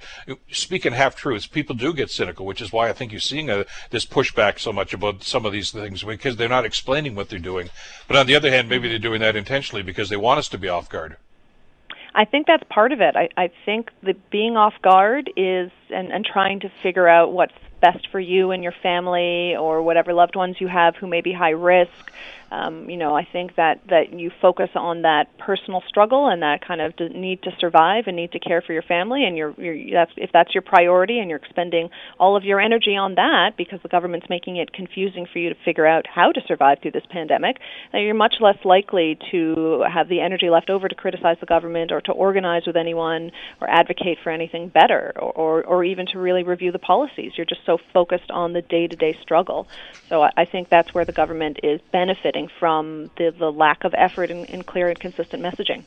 speak 0.52 0.86
in 0.86 0.94
half 0.94 1.16
truths, 1.16 1.48
people 1.48 1.76
do 1.76 1.94
get 1.94 2.10
cynical, 2.10 2.46
which 2.46 2.62
is 2.62 2.72
why 2.72 2.90
I 2.90 2.94
think 2.94 3.12
you're 3.12 3.22
seeing 3.22 3.50
a, 3.50 3.66
this 3.90 4.06
pushback 4.06 4.60
so 4.60 4.74
much 4.74 4.94
about 4.94 5.24
some 5.24 5.46
of 5.46 5.52
these 5.52 5.72
things 5.72 6.04
because 6.04 6.36
they're 6.36 6.50
not 6.50 6.66
explaining 6.66 7.16
what 7.16 7.30
they're 7.30 7.40
doing. 7.40 7.70
But 8.08 8.18
on 8.18 8.28
the 8.28 8.36
other 8.36 8.50
hand, 8.50 8.70
maybe 8.70 8.90
they're 8.90 9.00
doing 9.00 9.22
that 9.22 9.36
intentionally 9.36 9.84
because 9.84 10.10
they 10.10 10.18
want 10.18 10.40
us 10.40 10.50
to 10.50 10.58
be 10.58 10.70
off 10.70 10.90
guard. 10.90 11.18
I 12.16 12.26
think 12.26 12.46
that's 12.46 12.64
part 12.70 12.92
of 12.92 13.02
it. 13.02 13.16
I, 13.16 13.30
I 13.38 13.50
think 13.66 13.90
that 14.04 14.30
being 14.30 14.56
off 14.56 14.76
guard 14.84 15.32
is 15.36 15.72
and, 15.90 16.12
and 16.12 16.24
trying 16.24 16.60
to 16.60 16.72
figure 16.84 17.08
out 17.08 17.34
what's 17.34 17.54
best 17.84 18.08
for 18.14 18.20
you 18.20 18.52
and 18.52 18.64
your 18.64 18.74
family 18.82 19.58
or 19.58 19.84
whatever 19.84 20.14
loved 20.14 20.38
ones 20.38 20.56
you 20.60 20.70
have 20.70 20.96
who 20.96 21.06
may 21.06 21.20
be 21.20 21.34
high 21.34 21.50
risk 21.50 22.14
um, 22.54 22.90
you 22.90 22.98
know, 22.98 23.16
I 23.16 23.28
think 23.32 23.56
that 23.56 23.82
that 23.90 24.14
you 24.14 24.30
focus 24.42 24.70
on 24.76 25.02
that 25.02 25.38
personal 25.40 25.82
struggle 25.88 26.28
and 26.28 26.44
that 26.44 26.66
kind 26.66 26.82
of 26.82 26.94
need 27.00 27.42
to 27.44 27.52
survive 27.60 28.04
and 28.06 28.16
need 28.16 28.32
to 28.34 28.40
care 28.40 28.62
for 28.62 28.74
your 28.74 28.84
family, 28.84 29.26
and 29.26 29.34
that's 29.92 30.12
if 30.18 30.30
that's 30.32 30.54
your 30.54 30.62
priority, 30.62 31.18
and 31.18 31.30
you're 31.30 31.40
expending 31.40 31.90
all 32.20 32.38
of 32.38 32.44
your 32.44 32.60
energy 32.62 32.96
on 32.96 33.16
that 33.16 33.58
because 33.58 33.80
the 33.82 33.90
government's 33.90 34.28
making 34.30 34.58
it 34.58 34.72
confusing 34.72 35.26
for 35.32 35.40
you 35.40 35.50
to 35.50 35.56
figure 35.66 35.88
out 35.88 36.06
how 36.06 36.32
to 36.32 36.42
survive 36.48 36.78
through 36.82 36.92
this 36.92 37.06
pandemic, 37.10 37.58
then 37.92 38.02
you're 38.02 38.14
much 38.14 38.36
less 38.40 38.58
likely 38.64 39.18
to 39.32 39.84
have 39.92 40.08
the 40.08 40.22
energy 40.22 40.50
left 40.50 40.70
over 40.70 40.88
to 40.88 40.96
criticize 40.96 41.38
the 41.40 41.48
government 41.48 41.92
or 41.92 42.02
to 42.02 42.12
organize 42.12 42.68
with 42.68 42.76
anyone 42.76 43.32
or 43.62 43.70
advocate 43.70 44.20
for 44.24 44.30
anything 44.32 44.68
better 44.68 45.12
or, 45.16 45.32
or, 45.32 45.64
or 45.64 45.84
even 45.84 46.06
to 46.06 46.20
really 46.20 46.44
review 46.44 46.72
the 46.72 46.80
policies. 46.80 47.32
You're 47.36 47.46
just 47.46 47.66
so 47.66 47.80
focused 47.94 48.30
on 48.30 48.54
the 48.54 48.62
day-to-day 48.62 49.18
struggle. 49.22 49.68
So 50.10 50.22
I, 50.22 50.32
I 50.38 50.46
think 50.46 50.70
that's 50.70 50.94
where 50.94 51.06
the 51.06 51.12
government 51.12 51.60
is 51.64 51.82
benefiting 51.92 52.43
from 52.60 53.12
the, 53.18 53.32
the 53.38 53.52
lack 53.52 53.84
of 53.84 53.94
effort 53.98 54.32
in, 54.32 54.46
in 54.46 54.64
clear 54.64 54.90
and 54.90 55.00
consistent 55.00 55.44
messaging. 55.44 55.86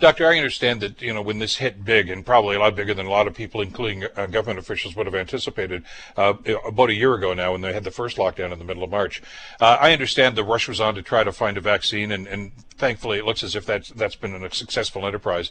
Doctor, 0.00 0.28
I 0.28 0.36
understand 0.36 0.80
that 0.82 1.02
you 1.02 1.12
know 1.12 1.22
when 1.22 1.40
this 1.40 1.56
hit 1.56 1.84
big 1.84 2.08
and 2.08 2.24
probably 2.24 2.54
a 2.54 2.60
lot 2.60 2.76
bigger 2.76 2.94
than 2.94 3.06
a 3.06 3.10
lot 3.10 3.26
of 3.26 3.34
people, 3.34 3.60
including 3.60 4.04
uh, 4.16 4.26
government 4.26 4.60
officials, 4.60 4.94
would 4.94 5.06
have 5.06 5.14
anticipated. 5.14 5.82
Uh, 6.16 6.34
about 6.64 6.90
a 6.90 6.94
year 6.94 7.14
ago 7.14 7.34
now, 7.34 7.50
when 7.50 7.62
they 7.62 7.72
had 7.72 7.82
the 7.82 7.90
first 7.90 8.16
lockdown 8.16 8.52
in 8.52 8.60
the 8.60 8.64
middle 8.64 8.84
of 8.84 8.90
March, 8.90 9.20
uh, 9.60 9.76
I 9.80 9.92
understand 9.92 10.36
the 10.36 10.44
rush 10.44 10.68
was 10.68 10.80
on 10.80 10.94
to 10.94 11.02
try 11.02 11.24
to 11.24 11.32
find 11.32 11.56
a 11.56 11.60
vaccine, 11.60 12.12
and, 12.12 12.28
and 12.28 12.52
thankfully 12.76 13.18
it 13.18 13.24
looks 13.24 13.42
as 13.42 13.56
if 13.56 13.66
that's 13.66 13.88
that's 13.90 14.14
been 14.14 14.34
a 14.34 14.54
successful 14.54 15.04
enterprise. 15.04 15.50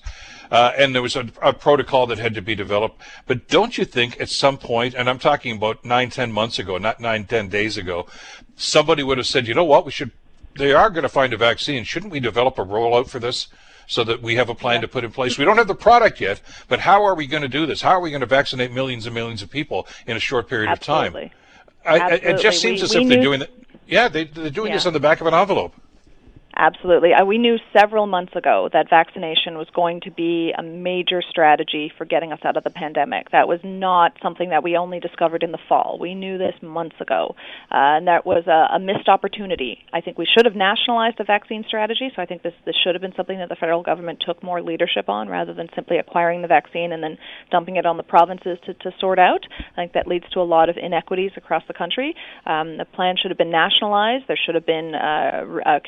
Uh, 0.50 0.72
and 0.78 0.96
there 0.96 1.02
was 1.02 1.18
a, 1.18 1.28
a, 1.42 1.52
protocol 1.52 2.08
that 2.08 2.18
had 2.18 2.34
to 2.36 2.42
be 2.42 2.56
developed. 2.56 3.02
But 3.26 3.50
don't 3.50 3.78
you 3.78 3.84
think 3.84 4.20
at 4.22 4.30
some 4.30 4.58
point, 4.58 4.94
and 4.94 5.10
I'm 5.10 5.20
talking 5.20 5.58
about 5.58 5.84
nine, 5.84 6.10
ten 6.10 6.32
months 6.32 6.58
ago, 6.58 6.78
not 6.78 7.02
nine, 7.02 7.26
ten 7.26 7.50
days 7.50 7.76
ago, 7.76 8.08
somebody 8.56 9.04
would 9.04 9.18
have 9.18 9.28
said, 9.28 9.46
you 9.46 9.54
know 9.54 9.66
what, 9.66 9.86
we 9.86 9.92
should. 9.92 10.12
They 10.56 10.74
are 10.74 10.90
going 10.90 11.04
to 11.04 11.10
find 11.10 11.34
a 11.34 11.38
vaccine. 11.38 11.84
Shouldn't 11.84 12.14
we 12.14 12.22
develop 12.22 12.58
a 12.58 12.66
rollout 12.66 13.10
for 13.10 13.20
this? 13.20 13.48
So 13.88 14.04
that 14.04 14.22
we 14.22 14.36
have 14.36 14.50
a 14.50 14.56
plan 14.56 14.76
yeah. 14.76 14.82
to 14.82 14.88
put 14.90 15.04
in 15.04 15.12
place. 15.12 15.38
We 15.38 15.46
don't 15.46 15.58
have 15.58 15.68
the 15.68 15.76
product 15.76 16.22
yet, 16.22 16.42
but 16.68 16.82
how 16.82 17.04
are 17.04 17.16
we 17.16 17.26
going 17.26 17.42
to 17.42 17.50
do 17.50 17.66
this? 17.66 17.82
How 17.82 17.92
are 17.92 18.02
we 18.02 18.12
going 18.12 18.22
to 18.22 18.28
vaccinate 18.28 18.72
millions 18.72 19.06
and 19.06 19.16
millions 19.16 19.42
of 19.42 19.50
people 19.50 19.88
in 20.06 20.16
a 20.16 20.20
short 20.20 20.48
period 20.48 20.70
Absolutely. 20.70 21.24
of 21.24 21.32
time? 21.84 22.02
I, 22.02 22.16
it 22.16 22.42
just 22.42 22.62
seems 22.62 22.82
we, 22.82 22.86
as 22.86 22.96
if 22.96 23.08
they're 23.08 23.22
doing 23.22 23.40
that. 23.40 23.50
Yeah, 23.88 24.10
they, 24.10 24.26
they're 24.26 24.50
doing 24.50 24.68
yeah. 24.68 24.76
this 24.76 24.86
on 24.86 24.94
the 24.94 25.00
back 25.00 25.22
of 25.22 25.28
an 25.28 25.34
envelope. 25.34 25.74
Absolutely. 26.60 27.14
Uh, 27.14 27.24
we 27.24 27.38
knew 27.38 27.58
several 27.72 28.08
months 28.08 28.36
ago 28.36 28.68
that 28.74 28.90
vaccination 28.90 29.60
was 29.60 29.68
going 29.76 30.02
to 30.02 30.12
be 30.12 30.52
a 30.58 30.64
major 30.64 31.22
strategy 31.22 31.92
for 31.96 32.06
getting 32.06 32.32
us 32.34 32.40
out 32.44 32.58
of 32.58 32.64
the 32.64 32.72
pandemic. 32.72 33.30
That 33.30 33.48
was 33.48 33.60
not 33.64 34.14
something 34.24 34.50
that 34.50 34.64
we 34.64 34.76
only 34.76 35.00
discovered 35.00 35.44
in 35.44 35.52
the 35.52 35.60
fall. 35.70 36.00
We 36.02 36.16
knew 36.16 36.40
this 36.40 36.56
months 36.64 36.96
ago, 37.00 37.36
uh, 37.72 38.02
and 38.02 38.08
that 38.08 38.26
was 38.26 38.48
a, 38.48 38.76
a 38.76 38.80
missed 38.80 39.08
opportunity. 39.08 39.78
I 39.94 40.02
think 40.02 40.18
we 40.18 40.26
should 40.26 40.46
have 40.46 40.56
nationalized 40.56 41.20
the 41.20 41.26
vaccine 41.26 41.64
strategy, 41.68 42.10
so 42.16 42.24
I 42.24 42.26
think 42.26 42.42
this, 42.42 42.56
this 42.66 42.76
should 42.84 42.96
have 42.96 43.04
been 43.04 43.14
something 43.16 43.38
that 43.38 43.50
the 43.50 43.56
federal 43.56 43.84
government 43.84 44.24
took 44.26 44.42
more 44.42 44.60
leadership 44.60 45.10
on 45.10 45.30
rather 45.30 45.54
than 45.54 45.68
simply 45.76 45.98
acquiring 45.98 46.42
the 46.42 46.48
vaccine 46.48 46.92
and 46.92 47.04
then 47.04 47.20
dumping 47.52 47.76
it 47.76 47.86
on 47.86 47.98
the 47.98 48.04
provinces 48.04 48.58
to, 48.66 48.74
to 48.74 48.92
sort 49.00 49.20
out. 49.20 49.46
I 49.74 49.82
think 49.82 49.94
that 49.94 50.08
leads 50.08 50.28
to 50.32 50.40
a 50.40 50.48
lot 50.48 50.70
of 50.70 50.78
inequities 50.78 51.32
across 51.38 51.62
the 51.68 51.76
country. 51.76 52.16
Um, 52.48 52.78
the 52.78 52.86
plan 52.86 53.14
should 53.22 53.30
have 53.30 53.38
been 53.38 53.52
nationalized. 53.52 54.24
There 54.28 54.40
should 54.44 54.56
have 54.56 54.66
been 54.66 54.96
uh, 54.96 55.60
uh, 55.64 55.80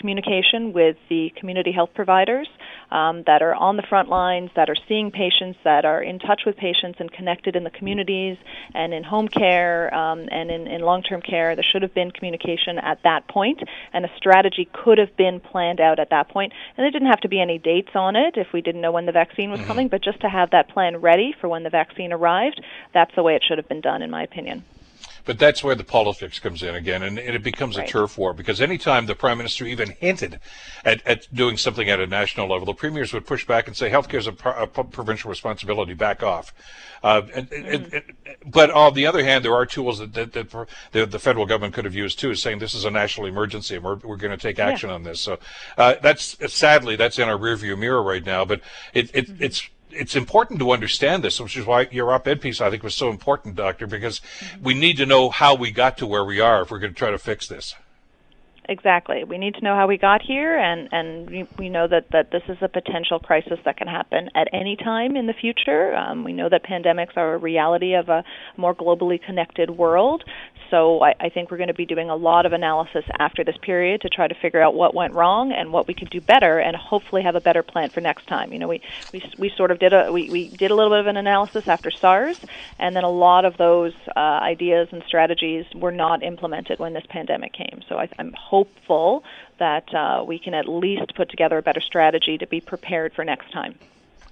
with 0.68 0.98
the 1.10 1.32
community 1.36 1.72
health 1.72 1.90
providers 1.94 2.48
um, 2.92 3.24
that 3.26 3.42
are 3.42 3.54
on 3.54 3.78
the 3.78 3.84
front 3.84 4.10
lines, 4.10 4.50
that 4.56 4.70
are 4.70 4.76
seeing 4.88 5.12
patients, 5.12 5.60
that 5.64 5.86
are 5.86 6.02
in 6.02 6.20
touch 6.20 6.42
with 6.46 6.58
patients 6.58 7.00
and 7.00 7.12
connected 7.12 7.56
in 7.56 7.64
the 7.64 7.70
communities 7.70 8.38
and 8.74 8.94
in 8.94 9.04
home 9.04 9.28
care 9.28 9.94
um, 9.94 10.28
and 10.32 10.52
in, 10.52 10.68
in 10.68 10.82
long 10.82 11.04
term 11.04 11.22
care. 11.22 11.56
There 11.56 11.66
should 11.72 11.82
have 11.82 11.94
been 11.94 12.12
communication 12.12 12.78
at 12.80 13.04
that 13.04 13.28
point, 13.28 13.62
and 13.94 14.06
a 14.06 14.10
strategy 14.18 14.68
could 14.72 14.98
have 14.98 15.16
been 15.18 15.40
planned 15.40 15.80
out 15.80 16.00
at 16.00 16.10
that 16.10 16.30
point. 16.30 16.54
And 16.78 16.84
there 16.84 16.92
didn't 16.92 17.10
have 17.10 17.22
to 17.22 17.30
be 17.30 17.42
any 17.42 17.58
dates 17.58 17.92
on 17.96 18.16
it 18.16 18.36
if 18.38 18.48
we 18.54 18.62
didn't 18.62 18.82
know 18.82 18.92
when 18.92 19.06
the 19.06 19.12
vaccine 19.12 19.52
was 19.52 19.60
mm-hmm. 19.60 19.68
coming, 19.68 19.88
but 19.88 20.02
just 20.04 20.22
to 20.22 20.30
have 20.30 20.52
that 20.52 20.70
plan 20.70 20.98
ready 20.98 21.34
for 21.40 21.48
when 21.48 21.64
the 21.64 21.70
vaccine 21.70 22.14
arrived, 22.14 22.62
that's 22.94 23.14
the 23.16 23.24
way 23.24 23.36
it 23.36 23.44
should 23.48 23.58
have 23.58 23.68
been 23.68 23.82
done, 23.82 24.02
in 24.02 24.10
my 24.10 24.24
opinion. 24.24 24.64
But 25.26 25.40
that's 25.40 25.64
where 25.64 25.76
the 25.76 25.84
politics 25.84 26.40
comes 26.40 26.64
in 26.64 26.76
again, 26.76 27.04
and, 27.04 27.20
and 27.20 27.36
it 27.36 27.44
becomes 27.44 27.78
right. 27.78 27.88
a 27.88 27.92
turf 27.92 28.18
war 28.18 28.34
because 28.34 28.62
anytime 28.62 29.06
the 29.06 29.16
prime 29.16 29.38
minister 29.38 29.66
even 29.66 29.92
hinted 29.92 30.40
at, 30.86 31.06
at 31.06 31.34
doing 31.34 31.58
something 31.58 31.90
at 31.90 32.00
a 32.00 32.08
national 32.08 32.48
level, 32.48 32.66
the 32.66 32.74
premiers 32.74 33.14
would 33.14 33.26
push 33.26 33.46
back 33.46 33.68
and 33.68 33.76
say 33.76 33.90
healthcare 33.90 34.20
is 34.20 34.28
a, 34.28 34.34
a 34.62 34.68
provincial 34.68 35.30
responsibility. 35.30 35.94
Back 35.94 36.24
off. 36.24 36.54
Uh, 37.04 37.22
and, 37.34 37.50
mm. 37.50 38.04
but 38.46 38.70
on 38.72 38.94
the 38.94 39.06
other 39.06 39.24
hand, 39.24 39.46
there 39.46 39.54
are 39.54 39.66
tools 39.66 40.00
that, 40.00 40.14
that, 40.14 40.34
that 40.34 40.68
the, 40.92 41.06
the, 41.06 41.20
federal 41.20 41.46
government 41.46 41.74
could 41.74 41.86
have 41.86 41.96
used 41.96 42.20
too, 42.20 42.36
saying 42.36 42.60
this 42.60 42.74
is 42.74 42.86
a 42.86 42.92
national 42.92 43.28
emergency 43.28 43.76
and 43.76 43.84
we're, 43.84 43.96
we're 43.98 44.18
going 44.18 44.32
to 44.32 44.38
take 44.38 44.60
action 44.60 44.90
yeah. 44.90 44.96
on 44.96 45.04
this. 45.04 45.22
So 45.22 45.40
uh, 45.78 45.96
that's 46.02 46.38
sadly 46.54 46.96
that's 46.96 47.18
in 47.18 47.30
our 47.30 47.38
rearview 47.38 47.78
mirror 47.78 48.04
right 48.04 48.26
now. 48.26 48.46
But 48.46 48.62
it, 48.94 49.10
it 49.14 49.28
mm-hmm. 49.28 49.44
it's 49.44 49.70
it's 49.92 50.16
important 50.16 50.60
to 50.60 50.72
understand 50.72 51.24
this, 51.24 51.40
which 51.40 51.58
is 51.58 51.66
why 51.66 51.88
your 51.92 52.12
op-ed 52.12 52.42
piece 52.42 52.62
I 52.62 52.70
think 52.70 52.84
was 52.84 52.96
so 52.96 53.10
important, 53.10 53.56
Doctor, 53.56 53.88
because 53.88 54.22
we 54.62 54.74
need 54.74 54.98
to 54.98 55.06
know 55.06 55.30
how 55.30 55.56
we 55.56 55.72
got 55.72 55.98
to 56.00 56.08
where 56.08 56.26
we 56.26 56.40
are 56.40 56.62
if 56.62 56.72
we're 56.72 56.80
going 56.80 56.94
to 56.94 56.98
try 56.98 57.12
to 57.12 57.18
fix 57.18 57.48
this. 57.48 57.76
Exactly. 58.70 59.24
We 59.24 59.40
need 59.40 59.56
to 59.56 59.62
know 59.62 59.76
how 59.76 59.88
we 59.88 59.98
got 59.98 60.22
here, 60.22 60.56
and 60.56 60.90
and 60.92 61.28
we, 61.28 61.48
we 61.58 61.70
know 61.70 61.88
that 61.88 62.12
that 62.12 62.30
this 62.30 62.44
is 62.48 62.58
a 62.62 62.68
potential 62.68 63.18
crisis 63.18 63.58
that 63.66 63.78
can 63.78 63.88
happen 63.88 64.30
at 64.36 64.48
any 64.54 64.76
time 64.76 65.16
in 65.16 65.26
the 65.26 65.34
future. 65.34 65.96
Um, 65.96 66.24
we 66.24 66.34
know 66.34 66.50
that 66.50 66.64
pandemics 66.64 67.18
are 67.18 67.34
a 67.34 67.38
reality 67.40 67.96
of 67.96 68.10
a 68.10 68.24
more 68.58 68.76
globally 68.76 69.20
connected 69.20 69.72
world. 69.72 70.24
So 70.70 71.02
I, 71.02 71.16
I 71.20 71.30
think 71.30 71.52
we're 71.52 71.58
going 71.58 71.68
to 71.68 71.74
be 71.74 71.86
doing 71.86 72.10
a 72.10 72.16
lot 72.16 72.46
of 72.46 72.54
analysis 72.54 73.06
after 73.18 73.44
this 73.44 73.58
period 73.62 74.02
to 74.02 74.10
try 74.10 74.28
to 74.28 74.36
figure 74.36 74.62
out 74.62 74.76
what 74.76 74.94
went 74.94 75.14
wrong 75.14 75.52
and 75.52 75.72
what 75.72 75.88
we 75.88 75.94
could 75.94 76.10
do 76.10 76.22
better, 76.22 76.60
and 76.60 76.76
hopefully 76.76 77.22
have 77.24 77.36
a 77.36 77.42
better 77.42 77.64
plan 77.64 77.90
for 77.90 78.02
next 78.02 78.28
time. 78.28 78.54
You 78.54 78.60
know, 78.60 78.68
we 78.68 78.82
we 79.14 79.24
we 79.38 79.50
sort 79.56 79.72
of 79.72 79.80
did 79.80 79.94
a 79.94 80.12
we 80.12 80.30
we 80.30 80.50
did 80.50 80.72
a 80.72 80.76
little 80.76 80.92
bit 80.92 81.00
of 81.00 81.08
an 81.08 81.18
analysis 81.18 81.68
after 81.68 81.92
SARS, 81.92 82.40
and 82.78 82.96
then 82.96 83.04
a 83.04 83.10
lot 83.10 83.46
of 83.46 83.58
those 83.58 83.94
uh, 84.16 84.20
ideas 84.20 84.90
and 84.92 85.04
strategies 85.08 85.66
were 85.74 85.92
not 85.92 86.24
implemented 86.24 86.80
when 86.80 86.94
this 86.94 87.06
pandemic 87.10 87.54
came. 87.54 87.82
So 87.88 87.98
I, 87.98 88.10
I'm 88.20 88.34
hopeful 88.34 89.24
that 89.60 89.94
uh, 89.94 90.24
we 90.26 90.40
can 90.40 90.54
at 90.54 90.68
least 90.68 91.16
put 91.16 91.30
together 91.30 91.58
a 91.58 91.62
better 91.62 91.82
strategy 91.82 92.38
to 92.38 92.48
be 92.48 92.62
prepared 92.62 93.14
for 93.14 93.26
next 93.26 93.52
time. 93.52 93.76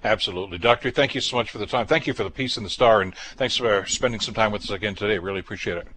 Absolutely. 0.04 0.58
Doctor, 0.58 0.90
thank 0.90 1.14
you 1.14 1.20
so 1.20 1.36
much 1.36 1.50
for 1.50 1.58
the 1.58 1.66
time. 1.66 1.86
Thank 1.86 2.06
you 2.06 2.14
for 2.14 2.22
the 2.22 2.30
piece 2.30 2.56
in 2.56 2.62
the 2.62 2.70
star, 2.70 3.00
and 3.00 3.14
thanks 3.36 3.56
for 3.56 3.84
spending 3.86 4.20
some 4.20 4.34
time 4.34 4.52
with 4.52 4.62
us 4.62 4.70
again 4.70 4.94
today. 4.94 5.18
Really 5.18 5.40
appreciate 5.40 5.76
it. 5.76 5.88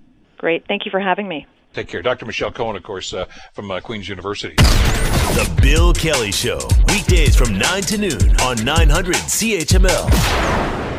Great. 0.42 0.68
Thank 0.68 0.86
you 0.86 0.92
for 0.92 1.00
having 1.00 1.28
me. 1.28 1.46
Take 1.72 1.88
care. 1.88 2.02
Dr. 2.02 2.26
Michelle 2.26 2.52
Cohen, 2.52 2.76
of 2.76 2.82
course, 2.82 3.14
uh, 3.14 3.26
from 3.54 3.70
uh, 3.70 3.80
Queen's 3.80 4.10
University. 4.10 4.56
The 4.56 5.60
Bill 5.62 5.94
Kelly 5.94 6.32
Show, 6.32 6.60
weekdays 6.88 7.36
from 7.36 7.60
9 7.60 7.82
to 7.84 7.98
noon 8.00 8.36
on 8.42 8.66
900 8.66 9.14
CHML. 9.16 10.91